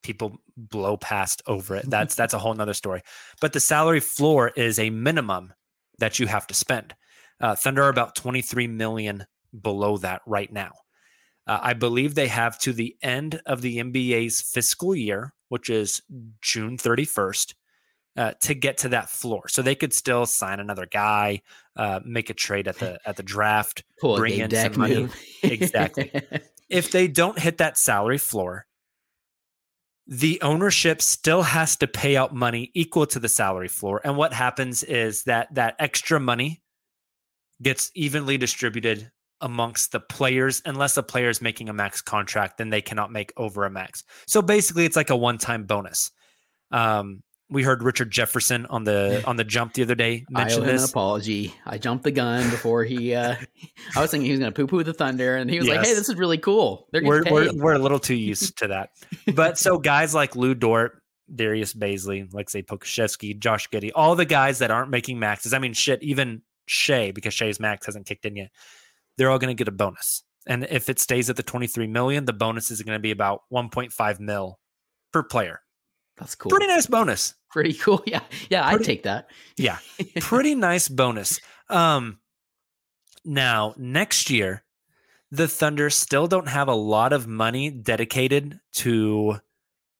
[0.04, 1.90] People blow past over it.
[1.90, 3.02] That's that's a whole nother story.
[3.42, 5.54] But the salary floor is a minimum
[6.00, 6.96] that you have to spend.
[7.40, 9.26] Uh, Thunder are about 23 million
[9.60, 10.72] below that right now.
[11.48, 16.02] Uh, I believe they have to the end of the NBA's fiscal year, which is
[16.42, 17.54] June 31st,
[18.18, 19.48] uh, to get to that floor.
[19.48, 21.42] So they could still sign another guy,
[21.76, 24.96] uh, make a trade at the at the draft, Pull bring in some money.
[24.96, 25.16] move.
[25.44, 26.12] Exactly.
[26.70, 28.66] If they don't hit that salary floor,
[30.06, 34.02] the ownership still has to pay out money equal to the salary floor.
[34.04, 36.62] And what happens is that that extra money
[37.62, 39.12] gets evenly distributed
[39.42, 43.32] amongst the players unless a player is making a max contract then they cannot make
[43.38, 46.12] over a max so basically it's like a one-time bonus
[46.72, 50.44] um, we heard richard jefferson on the on the jump the other day I owe
[50.44, 51.54] mention him an apology.
[51.66, 53.14] I jumped the gun before he.
[53.14, 53.36] uh
[53.96, 55.86] I was thinking he was going to poo poo the Thunder, and he was like,
[55.86, 56.88] "Hey, this is really cool.
[56.92, 58.90] They're we're, we're, we're a little too used to that
[59.34, 61.02] but so guys like lu dort
[61.34, 65.54] darius Bazley, Aleksej Pokusevski, Josh Giddey, all the guys that aren't making maxes.
[65.54, 68.52] I mean, shit, even Shai, because Shai's max hasn't kicked in yet,
[69.18, 70.24] they're all going to get a bonus.
[70.48, 73.42] And if it stays at the 23 million, the bonus is going to be about
[73.52, 74.60] 1.5 mil
[75.12, 75.62] per player.
[76.18, 76.50] That's cool.
[76.50, 77.36] Pretty nice bonus.
[77.50, 78.04] Pretty cool.
[78.08, 78.66] Yeah, yeah.
[78.66, 79.30] I'd take that.
[79.58, 79.78] Yeah.
[80.20, 81.40] Pretty nice bonus.
[81.70, 82.20] Um,
[83.26, 84.64] now, next year,
[85.32, 89.38] the Thunder still don't have a lot of money dedicated to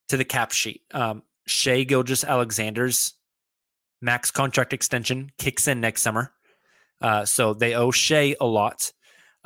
[0.08, 0.84] to the cap sheet.
[0.94, 3.14] Um, Shai Gilgeous-Alexander's
[4.02, 6.32] max contract extension kicks in next summer.
[7.02, 8.94] Uh, so they owe Shai a lot.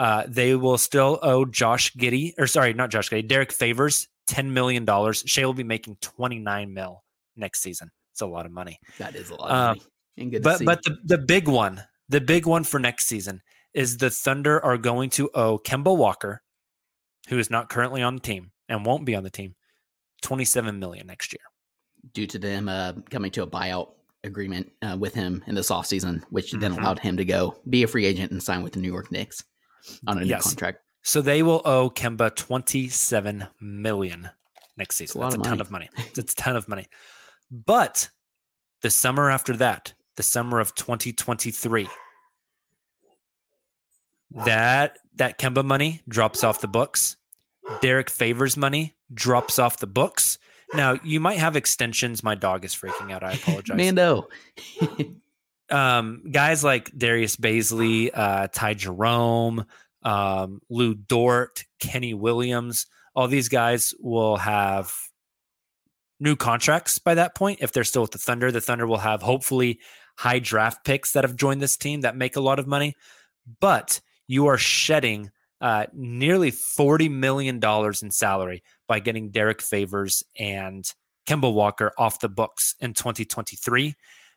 [0.02, 4.48] Uh, they will still owe Josh Giddey, or sorry, not Josh Giddey, Derrick Favors, $10
[4.50, 4.84] million.
[5.14, 7.04] Shai will be making 29 mil
[7.36, 7.92] next season.
[8.12, 8.80] It's a lot of money.
[8.98, 9.52] That is a lot.
[9.52, 9.88] Um, Of
[10.18, 10.30] money.
[10.32, 13.44] Good to But but the, the big one, the big one for next season
[13.76, 16.42] is the Thunder are going to owe Kemba Walker,
[17.30, 19.54] who is not currently on the team and won't be on the team,
[20.24, 21.42] 27 million next year.
[22.16, 23.90] due to them uh, coming to a buyout
[24.24, 26.80] agreement uh, with him in this offseason, which then Mhm.
[26.82, 29.44] allowed him to go be a free agent and sign with the New York Knicks
[30.08, 30.44] on a new Yes.
[30.50, 30.80] contract.
[31.04, 34.30] So they will owe Kemba 27 million
[34.78, 35.22] next a season.
[35.22, 35.90] That's a of ton of money.
[36.16, 36.88] It's a ton of money.
[37.50, 38.10] But
[38.82, 41.88] the summer after that, the summer of 2023,
[44.46, 47.18] that that Kemba money drops off the books.
[47.82, 50.38] Derrick Favors money drops off the books.
[50.74, 52.24] Now you might have extensions.
[52.24, 53.24] My dog is freaking out.
[53.24, 53.78] I apologize.
[53.78, 54.28] Mando.
[55.72, 59.66] um, guys like Darius Bazley, uh, Ty Jerome,
[60.04, 64.94] um, Lu Dort, Kenny Williams, all these guys will have
[66.20, 67.60] new contracts by that point.
[67.62, 69.80] If they're still with the Thunder, the Thunder will have hopefully
[70.18, 72.96] high draft picks that have joined this team that make a lot of money.
[73.60, 80.86] But you are shedding uh, nearly $40 million in salary by getting Derrick Favors and
[81.28, 83.96] Kemba Walker off the books in 2023.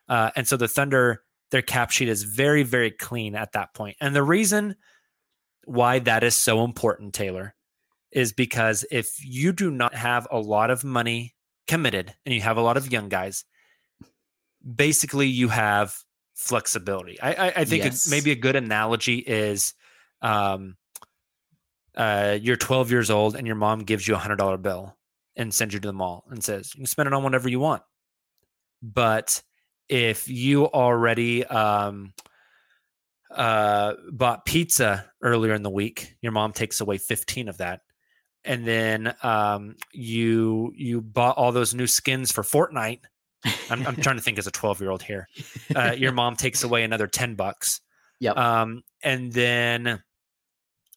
[0.09, 3.97] Uh, and so the Thunder, their cap sheet is very, very clean at that point.
[4.01, 4.77] And the reason
[5.65, 7.53] why that is so important, Tayler,
[8.13, 11.35] is because if you do not have a lot of money
[11.67, 13.45] committed and you have a lot of young guys,
[14.65, 15.95] basically you have
[16.35, 17.21] flexibility.
[17.21, 18.11] I, I, I think yes.
[18.11, 19.75] maybe a good analogy is
[20.23, 20.77] um,
[21.97, 24.97] uh, you're 12 years old and your mom gives you a hundred dollar bill
[25.37, 27.61] and sends you to the mall and says you can spend it on whatever you
[27.61, 27.83] want.
[28.83, 29.43] But
[29.89, 32.13] if you already um,
[33.31, 37.81] uh, bought pizza earlier in the week, your mom takes away 15 of that.
[38.45, 43.01] And then um, you you bought all those new skins for Fortnite.
[43.71, 45.29] I'm, I'm trying to think as a 12 year old here.
[45.75, 47.81] Uh, your mom takes away another 10 bucks.
[48.21, 48.37] Yep.
[48.37, 50.03] Um, and then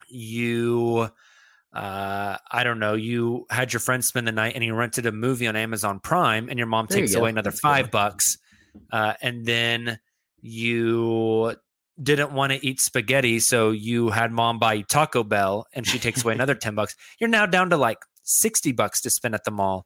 [0.10, 1.10] you
[1.74, 5.12] uh, I don't know, you had your friend spend the night and you rented a
[5.12, 7.92] movie on Amazon Prime and your mom there takes you away another That's five good.
[7.92, 8.38] bucks.
[8.92, 10.00] Uh, and then
[10.42, 11.56] you
[12.02, 13.40] didn't want to eat spaghetti.
[13.40, 16.96] So you had mom buy Taco Bell and she takes away another 10 bucks.
[17.20, 19.86] You're now down to like 60 bucks to spend at the mall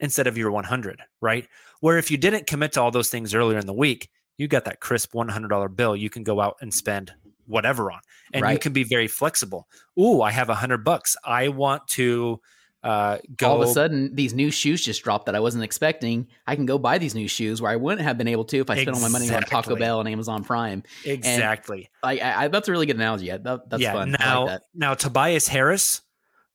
[0.00, 1.46] instead of your 100, right?
[1.80, 4.64] Where if you didn't commit to all those things earlier in the week, you got
[4.64, 7.12] that crisp $100 bill you can go out and spend
[7.46, 8.00] whatever on
[8.32, 8.52] and right.
[8.52, 9.68] you can be very flexible
[10.00, 12.40] Ooh, i have a hundred bucks i want to
[12.84, 16.28] uh, go all of a sudden these new shoes just dropped that i wasn't expecting.
[16.46, 18.68] I can go buy these new shoes where i wouldn't have been able to if
[18.68, 20.82] i spent all my money on taco bell and amazon prime.
[21.04, 21.88] Exactly.
[22.02, 23.30] and I, I, that's a really good analogy.
[23.30, 24.14] That, that's yeah, fun.
[24.18, 26.02] Now like now tobias harris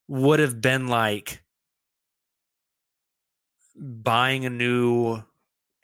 [0.08, 1.42] would have been like
[3.76, 5.24] buying a new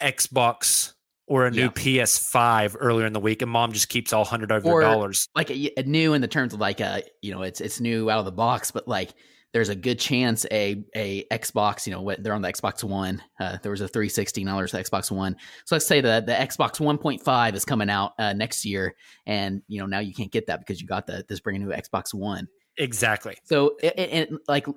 [0.02, 0.94] xbox
[1.28, 1.70] or a new yeah.
[2.04, 5.28] PS5 earlier in the week, and mom just keeps all hundred of your dollars.
[5.36, 8.10] Like a, a, new in the terms of like a you know it's it's new
[8.10, 9.12] out of the box, but like
[9.56, 13.24] there's a good chance a a Xbox you know what they're on the Xbox One.
[13.40, 15.38] Uh, there was a 360 now there's the Xbox One.
[15.64, 18.96] So let's say that the Xbox 1.5 is coming out uh, next year,
[19.26, 21.74] and you know now you can't get that because you got the this brand new
[21.74, 22.50] Xbox One.
[22.78, 23.38] Exactly.
[23.46, 24.68] So and like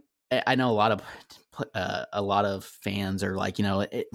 [0.46, 1.02] I know a lot of
[1.74, 4.06] uh, a lot of fans are like you know it,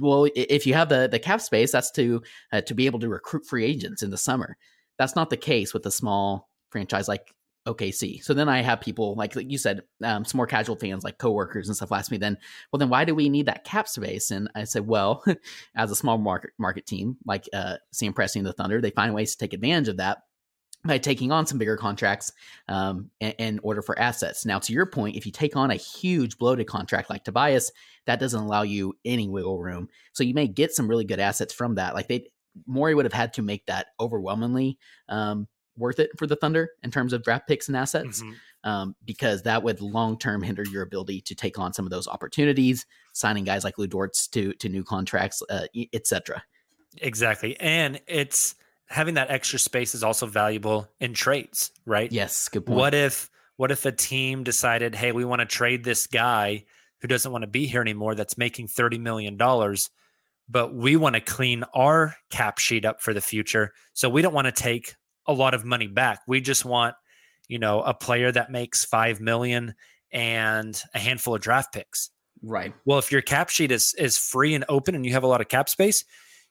[0.00, 3.08] well, if you have the the cap space, that's to uh, to be able to
[3.08, 4.56] recruit free agents in the summer.
[4.98, 7.32] That's not the case with a small franchise like
[7.74, 8.22] OKC.
[8.22, 11.18] So then I have people like, like you said, um, some more casual fans like
[11.18, 12.36] coworkers and stuff ask me then,
[12.72, 14.30] well, then why do we need that cap space?
[14.30, 15.24] And I said, well,
[15.76, 19.14] as a small market market team like uh, Sam Presti and the Thunder, they find
[19.14, 20.18] ways to take advantage of that
[20.84, 22.32] by taking on some bigger contracts
[22.68, 24.46] um, in, in, order for assets.
[24.46, 27.70] Now, to your point, if you take on a huge bloated contract like Tobias,
[28.06, 29.88] that doesn't allow you any wiggle room.
[30.14, 31.94] So you may get some really good assets from that.
[31.94, 32.28] Like they,
[32.66, 36.90] Morey would have had to make that overwhelmingly um, worth it for the Thunder in
[36.90, 38.70] terms of draft picks and assets, mm-hmm.
[38.70, 42.08] um, because that would long term hinder your ability to take on some of those
[42.08, 46.42] opportunities, signing guys like Lu Dorts to to new contracts, uh, etc.
[46.98, 48.54] Exactly, and it's
[48.86, 52.10] having that extra space is also valuable in trades, right?
[52.10, 52.78] Yes, good point.
[52.78, 56.64] What if what if a team decided, hey, we want to trade this guy
[57.00, 59.36] who doesn't want to be here anymore that's making $30 million,
[60.48, 63.72] but we want to clean our cap sheet up for the future.
[63.92, 64.96] So we don't want to take
[65.26, 66.20] a lot of money back.
[66.26, 66.94] We just want,
[67.48, 69.74] you know, a player that makes 5 million
[70.12, 72.10] and a handful of draft picks.
[72.42, 72.74] Right.
[72.84, 75.40] Well, if your cap sheet is is free and open and you have a lot
[75.40, 76.04] of cap space,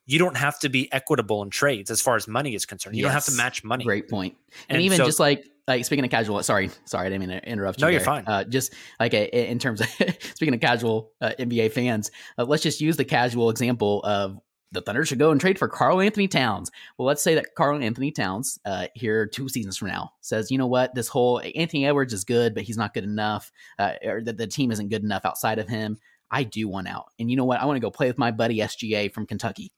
[0.05, 2.95] you don't have to be equitable in trades as far as money is concerned.
[2.95, 3.09] You yes.
[3.09, 3.83] don't have to match money.
[3.83, 4.35] Great point.
[4.67, 7.39] And, and even so, just like like speaking of casual, sorry, sorry, I didn't mean
[7.39, 7.83] to interrupt you.
[7.83, 7.93] No, there.
[7.93, 8.23] you're fine.
[8.25, 9.87] Uh, just like a, in terms of
[10.35, 14.39] speaking of casual uh, NBA fans, uh, let's just use the casual example of
[14.71, 16.71] the Thunder should go and trade for Karl-Anthony Towns.
[16.97, 20.67] Well, let's say that Karl-Anthony Towns uh, here two seasons from now says, you know
[20.67, 24.37] what, this whole Anthony Edwards is good, but he's not good enough, uh, or that
[24.37, 25.97] the team isn't good enough outside of him.
[26.31, 27.59] I do want out, and you know what?
[27.59, 29.71] I want to go play with my buddy SGA from Kentucky.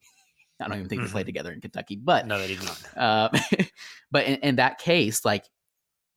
[0.59, 1.07] I don't even think mm-hmm.
[1.07, 2.83] they play together in Kentucky, but no, they did not.
[2.95, 3.29] Uh,
[4.11, 5.45] but in, in, that case, like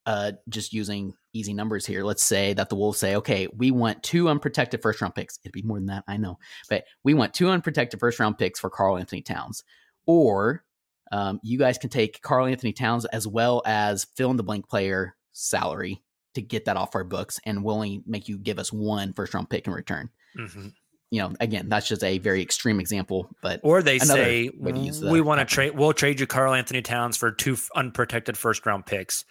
[0.06, 4.02] uh, just using easy numbers here, let's say that the Wolves say, okay, we want
[4.02, 5.38] two unprotected first round picks.
[5.44, 6.38] It'd be more than that, I know,
[6.70, 9.64] but we want two unprotected first round picks for Karl-Anthony Towns,
[10.06, 10.64] or
[11.12, 15.16] um, you guys can take Karl-Anthony Towns as well as fill in the blank player
[15.32, 16.02] salary
[16.34, 19.34] to get that off our books, and we'll only make you give us one first
[19.34, 20.10] round pick in return.
[20.38, 20.68] Mm-hmm
[21.14, 24.78] you know, again, that's just a very extreme example, but Or they say way to
[24.80, 25.78] use the we want to trade.
[25.78, 29.24] We'll trade you Karl-Anthony Towns for two unprotected first round picks,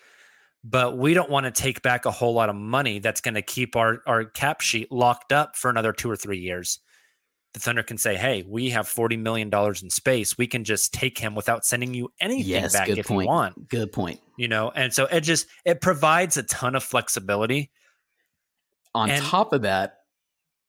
[0.64, 3.42] but we don't want to take back a whole lot of money that's going to
[3.42, 6.80] keep our our cap sheet locked up for another two or three years.
[7.54, 10.38] The Thunder can say, "Hey, we have forty million dollars in space.
[10.38, 13.22] We can just take him without sending you anything Yes, back good if point.
[13.26, 14.20] you want." Good point.
[14.38, 17.72] You know, and so it just it provides a ton of flexibility.
[18.96, 20.00] On And- top of that,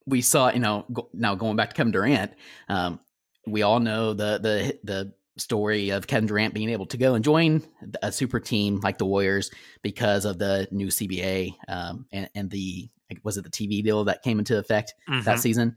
[0.06, 2.32] we saw, you know, go, now going back to Kevin Durant,
[2.68, 3.00] um,
[3.46, 7.24] we all know the the the story of Kevin Durant being able to go and
[7.24, 7.62] join
[8.02, 9.50] a super team like the Warriors
[9.82, 12.88] because of the new CBA um, and, and the
[13.22, 15.38] was it the TV deal that came into effect that Mhm.
[15.38, 15.76] season.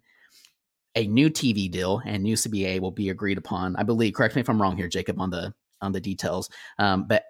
[0.96, 3.76] A new TV deal and new CBA will be agreed upon.
[3.76, 4.14] I believe.
[4.14, 6.50] Correct me if I'm wrong here, Jacob, on the on the details.
[6.80, 7.24] Um, but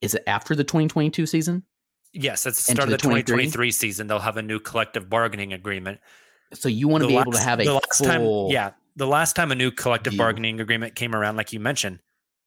[0.00, 1.64] is it after the 2022 season?
[2.12, 5.52] Yes, at the start of the the 2023 season, they'll have a new collective bargaining
[5.52, 5.98] agreement.
[6.54, 9.52] So you want to be able to have a full time, yeah, the last time
[9.52, 10.18] a new collective view.
[10.18, 12.00] bargaining agreement came around, like you mentioned,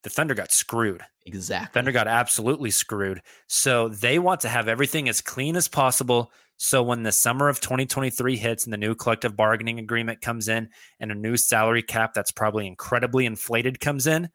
[0.03, 1.01] the Thunder got screwed.
[1.25, 1.73] exactly.
[1.73, 3.21] Thunder got absolutely screwed.
[3.47, 6.31] So they want to have everything as clean as possible.
[6.57, 10.69] So when the summer of 2023 hits and the new collective bargaining agreement comes in
[10.99, 14.29] and a new salary cap that's probably incredibly inflated comes in,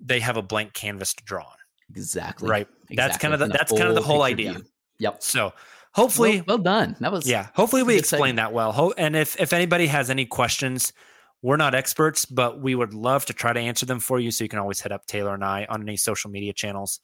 [0.00, 1.56] they have a blank canvas to draw on.
[1.94, 2.48] Exactly.
[2.48, 2.68] Right.
[2.90, 4.52] That's kind of the- that's kind of the whole idea.
[4.54, 4.64] view.
[5.00, 5.22] Yep.
[5.22, 5.52] So
[5.94, 6.96] hopefully well, well done.
[7.00, 8.36] That was yeah hopefully we explained segment.
[8.36, 10.92] that well and if if anybody has any questions
[11.42, 14.44] we're not experts but we would love to try to answer them for you so
[14.44, 17.00] you can always hit up tayler and i on any social media channels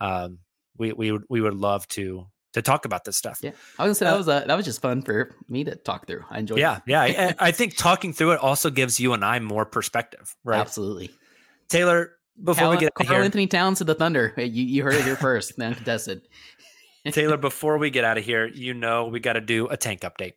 [0.00, 0.38] um,
[0.76, 3.50] we we would we would love to to talk about this stuff Yeah.
[3.78, 5.74] I was gonna say Uh, that was uh, that was just fun for me to
[5.76, 6.24] talk through.
[6.30, 6.58] I enjoyed.
[6.58, 6.82] yeah it.
[6.86, 10.60] yeah I, I think talking through it also gives you and i more perspective right
[10.60, 11.10] Absolutely.
[11.68, 12.08] tayler
[12.42, 14.34] before we get Carl here Anthony Towns to the Thunder.
[14.36, 15.56] You you heard it here first.
[15.56, 16.22] the uncontested.
[17.12, 20.00] Taylor before we get out of here you know we got to do a tank
[20.00, 20.34] update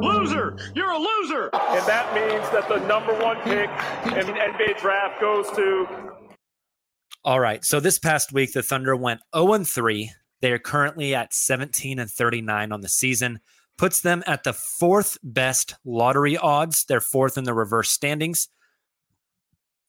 [0.00, 0.56] Loser!
[0.74, 1.50] You're a loser!
[1.52, 3.68] And that means that the number one pick
[4.06, 5.88] in the NBA draft goes to
[7.24, 7.64] All right.
[7.64, 10.12] So this past week, the Thunder went 0 and 3.
[10.42, 13.40] They are currently at 17 and 39 on the season,
[13.76, 16.84] puts them at the fourth best lottery odds.
[16.84, 18.48] They're fourth in the reverse standings.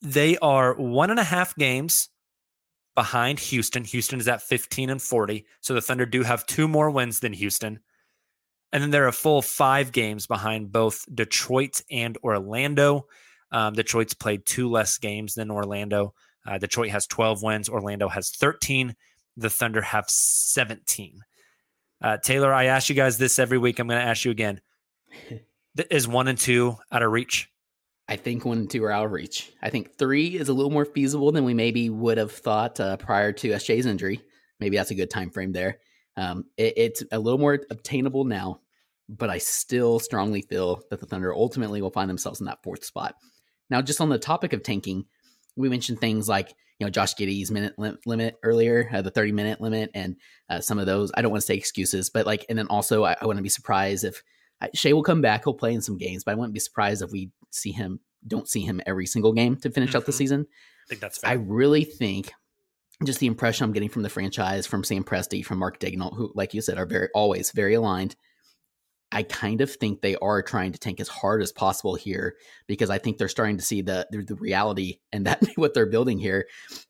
[0.05, 2.09] They are one and a half games
[2.93, 3.83] behind Houston.
[3.83, 5.45] Houston is at 15 and 40.
[5.61, 7.79] So the Thunder do have two more wins than Houston.
[8.71, 13.07] And then they're a full five games behind both Detroit and Orlando.
[13.51, 16.13] Um, Detroit's played two less games than Orlando.
[16.45, 17.67] Uh, Detroit has 12 wins.
[17.67, 18.95] Orlando has 13.
[19.37, 21.19] The Thunder have 17.
[22.01, 23.79] Uh, Tayler, I ask you guys this every week.
[23.79, 24.61] I'm going to ask you again.
[25.89, 27.49] Is one and two out of reach?
[28.07, 29.51] I think one and two are out of reach.
[29.61, 32.97] I think three is a little more feasible than we maybe would have thought uh,
[32.97, 34.21] prior to SJ's injury.
[34.59, 35.79] Maybe that's a good time frame there.
[36.15, 38.61] Um, it, it's a little more obtainable now,
[39.09, 42.85] but I still strongly feel that the Thunder ultimately will find themselves in that fourth
[42.85, 43.15] spot.
[43.69, 45.05] Now, just on the topic of tanking,
[45.55, 49.31] we mentioned things like you know Josh Giddey's minute lim- limit earlier, uh, the thirty
[49.31, 50.17] minute limit, and
[50.49, 51.11] uh, some of those.
[51.15, 53.49] I don't want to say excuses, but like, and then also I, I wouldn't be
[53.49, 54.21] surprised if
[54.61, 55.43] I- Shai will come back.
[55.43, 58.49] He'll play in some games, but I wouldn't be surprised if we see him don't
[58.49, 60.15] see him every single game to finish out the Mhm.
[60.15, 60.47] season.
[60.49, 61.29] I think that's Fair.
[61.29, 62.31] I really think
[63.05, 66.31] just the impression I'm getting from the franchise, from Sam Presti, from Mark Daigneault, who,
[66.33, 68.15] like you said, are very always very aligned.
[69.11, 72.35] I kind of think they are trying to tank as hard as possible here
[72.67, 75.85] because I think they're starting to see the the, the reality and that what they're
[75.85, 76.47] building here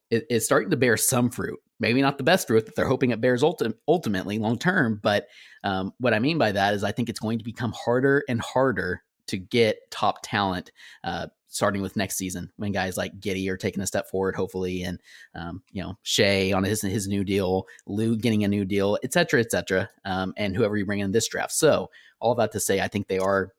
[0.09, 1.59] is, is starting to bear some fruit.
[1.79, 5.27] Maybe not the best route that they're hoping it bears ulti- ultimately long term, but
[5.63, 8.39] um, what I mean by that is I think it's going to become harder and
[8.41, 10.71] harder to get top talent
[11.03, 14.83] uh, starting with next season when guys like Giddey are taking a step forward, hopefully,
[14.83, 15.01] and
[15.33, 19.13] um, you know Shai on his his new deal, Lu getting a new deal, et
[19.13, 21.53] cetera, et cetera, um, and whoever you bring in this draft.
[21.53, 23.51] So all that to say, I think they are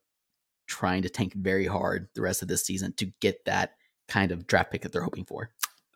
[0.66, 3.72] trying to tank very hard the rest of this season to get that
[4.08, 5.50] kind of draft pick that they're hoping for.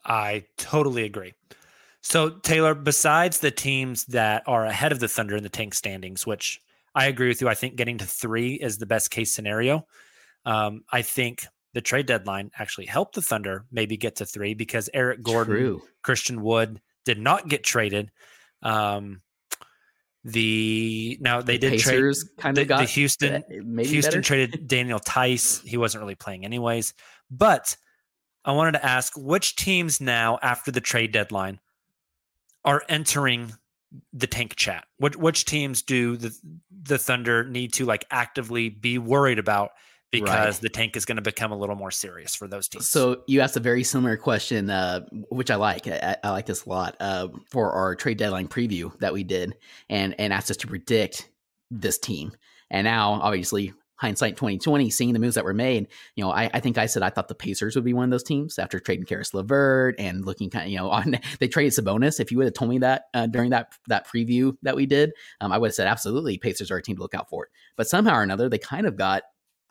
[0.04, 1.34] I totally agree.
[2.02, 6.26] So, Tayler, besides the teams that are ahead of the Thunder in the tank standings,
[6.26, 6.60] which
[6.94, 9.86] I agree with you, I think getting to three is the best case scenario.
[10.46, 11.44] Um, I think
[11.74, 15.82] the trade deadline actually helped the Thunder maybe get to three because Eric Gordon, True.
[16.02, 18.10] Christian Wood did not get traded.
[18.62, 19.20] Um,
[20.24, 24.10] the now they The did trade Pacers kind the, of got the Houston maybe Houston
[24.12, 24.22] better.
[24.22, 25.62] traded Daniel Theis.
[25.64, 26.92] He wasn't really playing anyways.
[27.30, 27.76] But
[28.44, 31.58] I wanted to ask which teams now after the trade deadline
[32.64, 33.52] are entering
[34.12, 34.86] the tank chat?
[34.98, 36.36] Which which teams do the
[36.82, 39.70] the Thunder need to like actively be worried about
[40.10, 40.60] because Right.
[40.60, 42.88] the tank is going to become a little more serious for those teams.
[42.88, 45.86] So you asked a very similar question, uh, which I like.
[45.86, 49.56] I, I like this a lot uh, for our trade deadline preview that we did,
[49.88, 51.30] and and asked us to predict
[51.70, 52.32] this team.
[52.70, 56.50] And now, obviously, hindsight twenty twenty, seeing the moves that were made, you know, I,
[56.54, 58.80] I think I said I thought the Pacers would be one of those teams after
[58.80, 62.18] trading Caris LeVert and looking kind of, you know, on they traded Sabonis.
[62.18, 65.12] If you would have told me that uh, during that that preview that we did,
[65.40, 67.48] um, I would have said absolutely Pacers are a team to look out for.
[67.76, 69.22] But somehow or another, they kind of got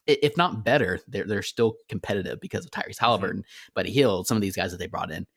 [0.08, 3.44] if not better, they're they're still competitive because of Tyrese Halliburton,
[3.76, 5.28] Buddy Hield, some of these guys that they brought in.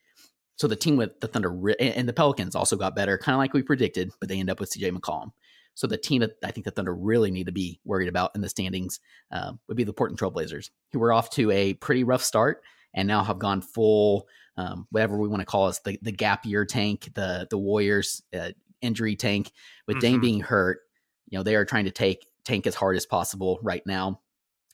[0.57, 3.39] So the team with the Thunder and and the Pelicans also got better, kind of
[3.39, 5.31] like we predicted, but they end up with CJ McCollum.
[5.75, 8.41] So the team that I think the Thunder really need to be worried about in
[8.41, 9.01] the standings
[9.31, 12.63] uh, would be the Portland Trailblazers, who were off to a pretty rough start
[12.95, 16.45] and now have gone full, um, whatever we want to call it, the, the gap
[16.45, 18.51] year tank, the the Warriors uh,
[18.81, 19.51] injury tank.
[19.87, 20.23] With Dame Mhm.
[20.23, 20.81] being hurt,
[21.29, 24.21] you know they are trying to take tank as hard as possible right now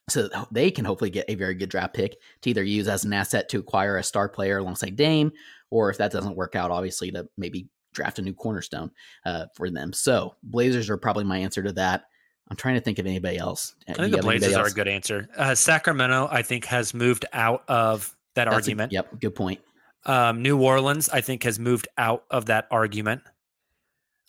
[0.08, 3.12] so they can hopefully get a very good draft pick to either use as an
[3.12, 5.30] asset to acquire a star player alongside Dame,
[5.70, 7.68] or if that doesn't work out, obviously to maybe
[7.98, 8.90] draft a new cornerstone
[9.26, 9.92] uh, for them.
[9.92, 12.04] So Blazers are probably my answer to that.
[12.50, 13.74] I'm trying to think of anybody else.
[13.88, 15.28] I think the Blazers are a good answer.
[15.36, 18.92] Uh, Sacramento, I think, has moved out of that That's a- argument.
[18.92, 19.60] yep, good point.
[20.06, 23.20] Um, New Orleans, I think, has moved out of that argument.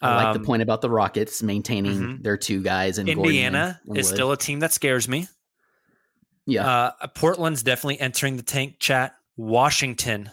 [0.02, 2.24] I like the Um, point about the Rockets maintaining mhm.
[2.24, 5.28] their two guys and Indiana is still a team that scares me.
[6.46, 6.68] yeah.
[7.02, 9.14] Uh, Portland's definitely entering the tank chat.
[9.38, 10.30] Washington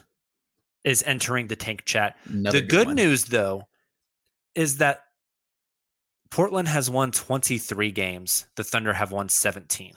[0.87, 2.17] is entering the tank chat.
[2.27, 2.97] another the good one.
[2.97, 3.65] news, though,
[4.55, 5.01] is that
[6.31, 8.47] Portland has won 23 games.
[8.55, 9.93] The Thunder have won 17.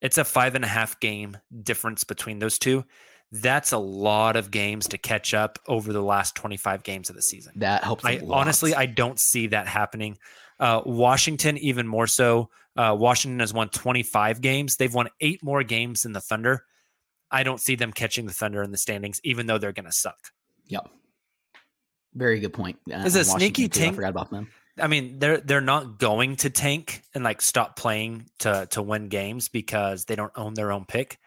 [0.00, 2.84] It's a five and a half game difference between those two.
[3.32, 7.22] That's a lot of games to catch up over the last 25 games of the
[7.22, 7.52] season.
[7.56, 8.04] that helps.
[8.04, 10.18] I I honestly, I don't see that happening.
[10.58, 12.50] Uh, Washington, even more so.
[12.76, 14.76] Uh, Washington has won 25 games.
[14.76, 16.64] They've won eight more games than the Thunder.
[17.30, 19.92] I don't see them catching the Thunder in the standings, even though they're going to
[19.92, 20.18] suck.
[20.66, 20.88] Yep.
[22.14, 22.78] Very good point.
[22.92, 23.80] Uh, Is a on sneaky Washington, too.
[23.80, 24.48] I tank- forgot about them.
[24.78, 29.08] I mean, they're they're not going to tank and like stop playing to to win
[29.08, 31.18] games because they don't own their own pick.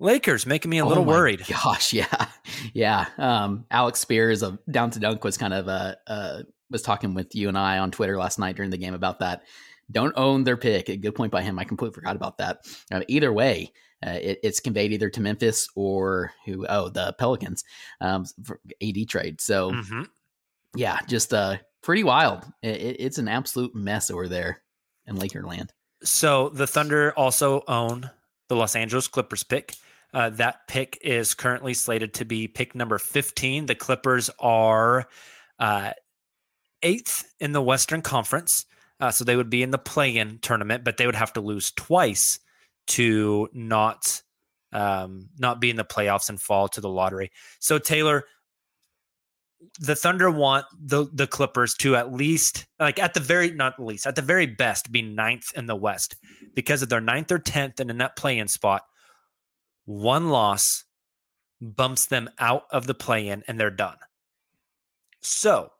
[0.00, 1.44] Lakers making me a little Oh my worried.
[1.48, 2.26] Gosh, yeah,
[2.72, 3.06] yeah.
[3.18, 7.34] Um, Alex Spears of Down to Dunk was kind of uh, uh was talking with
[7.34, 9.42] you and I on Twitter last night during the game about that.
[9.90, 10.88] Don't own their pick.
[10.90, 11.58] A good point by him.
[11.58, 12.58] I completely forgot about that.
[12.92, 13.72] Uh, either way,
[14.06, 16.66] uh, it, it's conveyed either to Memphis or who?
[16.68, 17.64] Oh, the Pelicans.
[18.00, 19.40] Um, for AD trade.
[19.40, 20.06] So Mhm.
[20.76, 22.44] yeah, just uh, pretty wild.
[22.62, 24.62] It, it- it's an absolute mess over there
[25.06, 25.70] in Lakerland.
[26.04, 28.08] So the Thunder also own
[28.48, 29.74] the Los Angeles Clippers pick.
[30.14, 33.66] Uh, that pick is currently slated to be pick number 15.
[33.66, 35.06] The Clippers are
[35.58, 35.92] uh,
[36.82, 38.64] eighth in the Western Conference.
[39.00, 41.40] Uh, so they would be in the play in tournament, but they would have to
[41.40, 42.40] lose twice
[42.88, 44.22] to not
[44.72, 47.30] um, not be in the playoffs and fall to the lottery.
[47.58, 48.22] So Tayler,
[49.80, 54.06] the Thunder want the the Clippers to at least like at the very not least
[54.06, 56.16] at the very best be ninth in the West
[56.54, 58.82] because of they're ninth or tenth and in that play-in spot,
[59.84, 60.84] one loss
[61.60, 63.96] bumps them out of the play-in and they're done.
[65.22, 65.70] So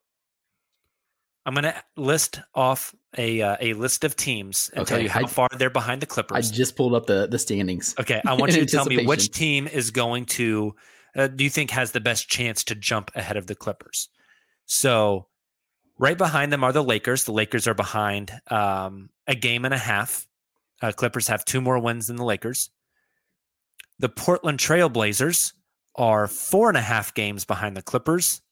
[1.48, 5.22] I'm going to list off a uh, a list of teams and tell you how
[5.22, 6.50] I- far they're behind the Clippers.
[6.50, 7.94] I just pulled up the the standings.
[7.98, 10.74] Okay, I want you to tell me which team is going to
[11.16, 14.10] uh, do you think has the best chance to jump ahead of the Clippers?
[14.66, 15.28] So,
[15.98, 17.24] right behind them are the Lakers.
[17.24, 20.26] The Lakers are behind um, a game and a half.
[20.82, 22.68] Uh, Clippers have two more wins than the Lakers.
[23.98, 25.54] The Portland Trailblazers
[25.96, 28.42] are four and a half games behind the Clippers.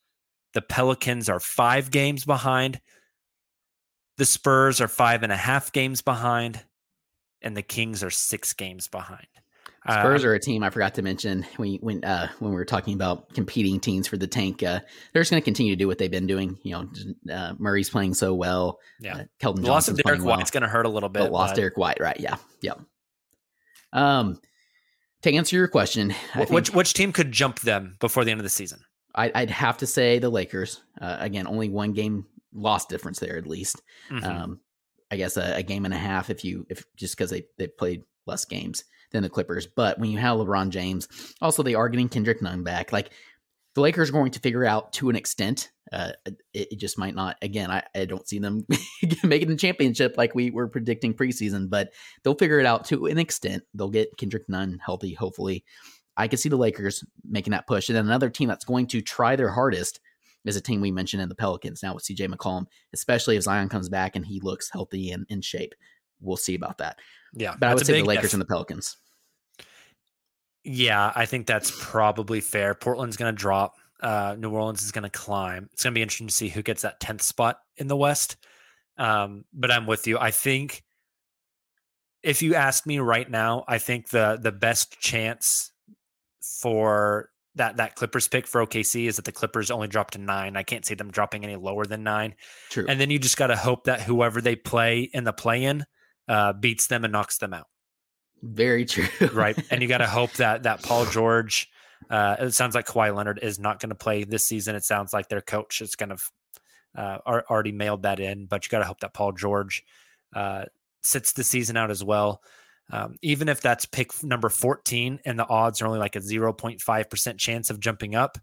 [0.57, 2.81] The Pelicans are five games behind.
[4.17, 6.65] The Spurs are five and a half games behind.
[7.43, 9.27] And the Kings are six games behind.
[9.85, 12.65] Uh, Spurs are a team I forgot to mention when when uh, when we were
[12.65, 14.63] talking about competing teams for the tank.
[14.63, 14.81] Uh,
[15.13, 16.57] they're just going to continue to do what they've been doing.
[16.63, 18.79] You know, uh, Murray's playing so well.
[18.99, 19.15] Yeah.
[19.17, 20.39] uh, Keldon The loss of Derek well.
[20.39, 21.21] White's going to hurt a little bit.
[21.21, 22.19] but lost but Derrick White, right?
[22.19, 22.81] Yeah, yep.
[23.93, 24.41] Um,
[25.21, 26.15] to answer your question,
[26.49, 28.81] which which team could jump them before the end of the season?
[29.17, 30.83] I, I'd have to say the Lakers.
[31.01, 33.83] Uh, again, only one game loss difference there at least.
[34.11, 34.25] Mhm.
[34.25, 34.61] Um,
[35.11, 37.69] I guess a, a game and a half if you if just because they they
[37.69, 39.67] played less games than the Clippers.
[39.67, 41.09] But when you have LeBron James,
[41.41, 42.93] also they are getting Kendrick Nunn back.
[42.93, 43.11] Like
[43.75, 45.71] the Lakers are going to figure out to an extent.
[45.93, 47.37] Uh, it, it just might not.
[47.43, 48.67] Again, I, I don't see them
[49.23, 51.93] making the championship like we were predicting preseason, but
[52.25, 53.63] they'll figure it out to an extent.
[53.75, 55.65] They'll get Kendrick Nunn healthy, hopefully.
[56.17, 57.89] I can see the Lakers making that push.
[57.89, 60.01] And then another team that's going to try their hardest
[60.45, 63.69] is a team we mentioned in the Pelicans now with CJ McCollum, especially if Zion
[63.69, 65.75] comes back and he looks healthy and in shape.
[66.21, 66.99] we'll see about that.
[67.35, 68.97] Yeah, But I would say the Lakers and the Pelicans.
[70.65, 72.75] Yeah, I think that's probably fair.
[72.75, 73.77] Portland's going to drop.
[74.01, 75.69] Uh, New Orleans is going to climb.
[75.73, 78.37] It's going to be interesting to see who gets that tenth spot in the West.
[78.99, 80.19] Um, but I'm with you.
[80.19, 80.83] I think
[82.23, 85.71] if you ask me right now, I think the the best chance
[86.61, 90.57] for that that Clippers pick for OKC is that the Clippers only dropped to nine.
[90.57, 92.35] I can't see them dropping any lower than nine.
[92.71, 92.87] True.
[92.89, 95.85] And then you just got to hope that whoever they play in the play in
[96.29, 97.67] uh, beats them and knocks them out.
[98.43, 99.09] Very true.
[99.33, 99.59] right?
[99.71, 101.69] and you got to hope that that Paul George.
[102.11, 104.77] Uh, it sounds like Kawhi Leonard is not going to play this season.
[104.77, 106.31] It sounds like their coach is kind of
[106.97, 109.83] uh, already mailed that in, but you got to hope that Paul George
[110.35, 110.67] uh,
[111.03, 112.43] sits the season out as well.
[112.91, 117.39] Um, even if that's pick number 14 and the odds are only like a 0.5%
[117.39, 118.39] chance of jumping up,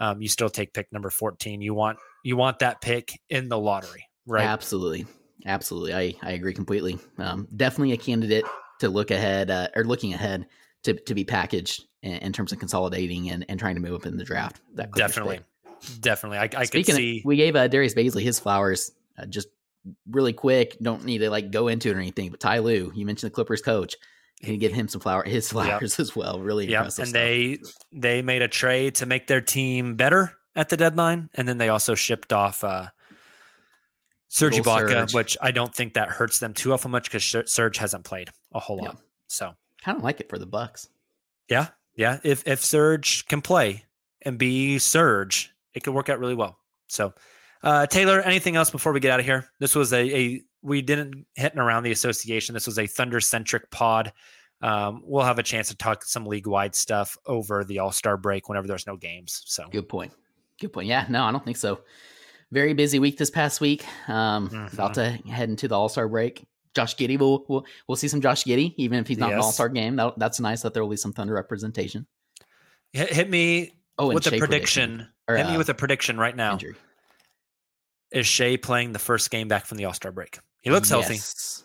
[0.00, 1.60] um, you still take pick number 14.
[1.60, 4.44] You want you want that pick in the lottery, right?
[4.44, 5.06] Absolutely.
[5.46, 5.94] Absolutely.
[5.94, 6.98] I, I agree completely.
[7.18, 8.44] Um, definitely a candidate
[8.80, 10.46] to look ahead uh, or looking ahead
[10.84, 14.06] to, to be packaged in, in terms of consolidating and, and trying to move up
[14.06, 14.60] in the draft.
[14.74, 15.40] That Definitely,
[16.00, 16.38] definitely.
[16.38, 17.18] I, I could see.
[17.18, 19.48] of, we gave uh, Darius Bazley his flowers uh, just
[20.10, 20.76] really quick.
[20.80, 22.30] Don't need to like go into it or anything.
[22.30, 23.96] But Ty Lue, you mentioned the Clippers coach.
[24.42, 26.40] Can you give him some flower his flowers as well?
[26.40, 27.02] Really Yeah, impressive.
[27.04, 27.20] and stuff.
[27.20, 27.58] they
[27.92, 31.68] they made a trade to make their team better at the deadline, and then they
[31.68, 32.88] also shipped off uh,
[34.28, 38.04] Serge Ibaka, which I don't think that hurts them too awful much because Serge hasn't
[38.04, 38.98] played a whole lot.
[39.28, 40.88] So kind of like it for the Bucks.
[41.48, 43.84] yeah, yeah, if if Serge can play
[44.22, 46.58] and be Serge, it could work out really well.
[46.88, 47.14] So
[47.64, 49.48] uh, Tayler, anything else before we get out of here?
[49.58, 52.52] This was a, a we didn't hitting around the association.
[52.54, 54.12] This was a Thunder centric pod.
[54.62, 58.16] Um, we'll have a chance to talk some league wide stuff over the All Star
[58.16, 59.42] break whenever there's no games.
[59.46, 60.12] So Good point.
[60.60, 60.86] Good point.
[60.86, 61.80] Yeah, no, I don't think so.
[62.52, 63.84] Very busy week this past week.
[64.08, 66.46] Um, About to head into the All Star break.
[66.74, 69.42] Josh Giddey, we'll, we'll we'll see some Josh Giddey, even if he's not Yes.
[69.44, 69.96] All Star game.
[69.96, 72.06] That, that's nice that there will be some Thunder representation.
[72.92, 75.06] hit, hit me Oh, with a Shai prediction.
[75.28, 76.52] Or, hit me uh, with a prediction right now.
[76.54, 76.74] Injury.
[78.14, 80.38] Is Shai playing the first game back from the All Star break?
[80.62, 81.18] He looks healthy.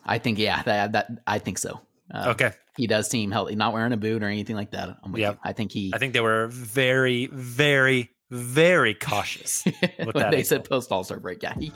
[0.04, 1.80] I think yeah, that, that I think so.
[2.12, 2.52] Um, Okay.
[2.76, 4.96] he does seem healthy, not wearing a boot or anything like that.
[5.02, 5.38] I'm with Yep.
[5.44, 5.92] I think he.
[5.94, 9.64] I think they were very, very, very cautious.
[10.04, 11.72] with that they said post All Star break, yeah, he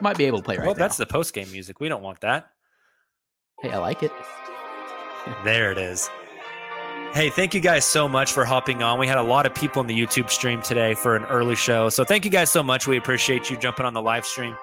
[0.00, 0.78] might be able to play right well, now.
[0.78, 1.80] that's the post game music.
[1.80, 2.48] We don't want that.
[3.60, 4.12] hey, I like it.
[5.44, 6.08] There it is.
[7.12, 8.98] Hey, thank you guys so much for hopping on.
[8.98, 11.90] We had a lot of people in the YouTube stream today for an early show.
[11.90, 12.86] So thank you guys so much.
[12.86, 14.56] We appreciate you jumping on the live stream.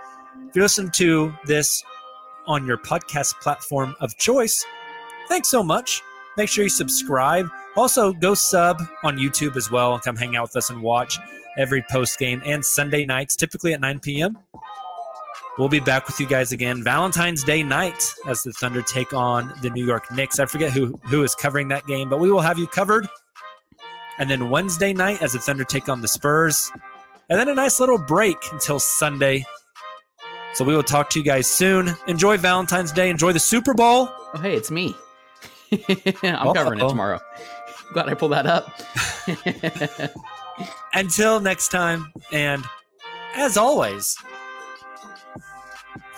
[0.47, 1.83] If you listen to this
[2.47, 4.65] on your podcast platform of choice,
[5.27, 6.01] thanks so much.
[6.37, 7.47] Make sure you subscribe.
[7.77, 11.19] Also, go sub on YouTube as well and come hang out with us and watch
[11.59, 14.39] every post game and Sunday nights, typically at 9 p.m.
[15.59, 19.53] We'll be back with you guys again Valentine's Day night as the Thunder take on
[19.61, 20.39] the New York Knicks.
[20.39, 23.09] I forget who who is covering that game, but we will have you covered.
[24.19, 26.71] And then Wednesday night as the Thunder take on the Spurs.
[27.29, 29.45] And then a nice little break until Sunday.
[30.53, 31.93] So we will talk to you guys soon.
[32.07, 33.09] Enjoy Valentine's Day.
[33.09, 34.07] Enjoy the Super Bowl.
[34.33, 34.95] Oh, hey, it's me.
[36.23, 36.89] I'm covering it Uh-oh.
[36.89, 37.19] tomorrow.
[37.91, 38.81] Glad I pulled that up.
[40.93, 42.11] Until next time.
[42.31, 42.63] And
[43.35, 44.17] as always,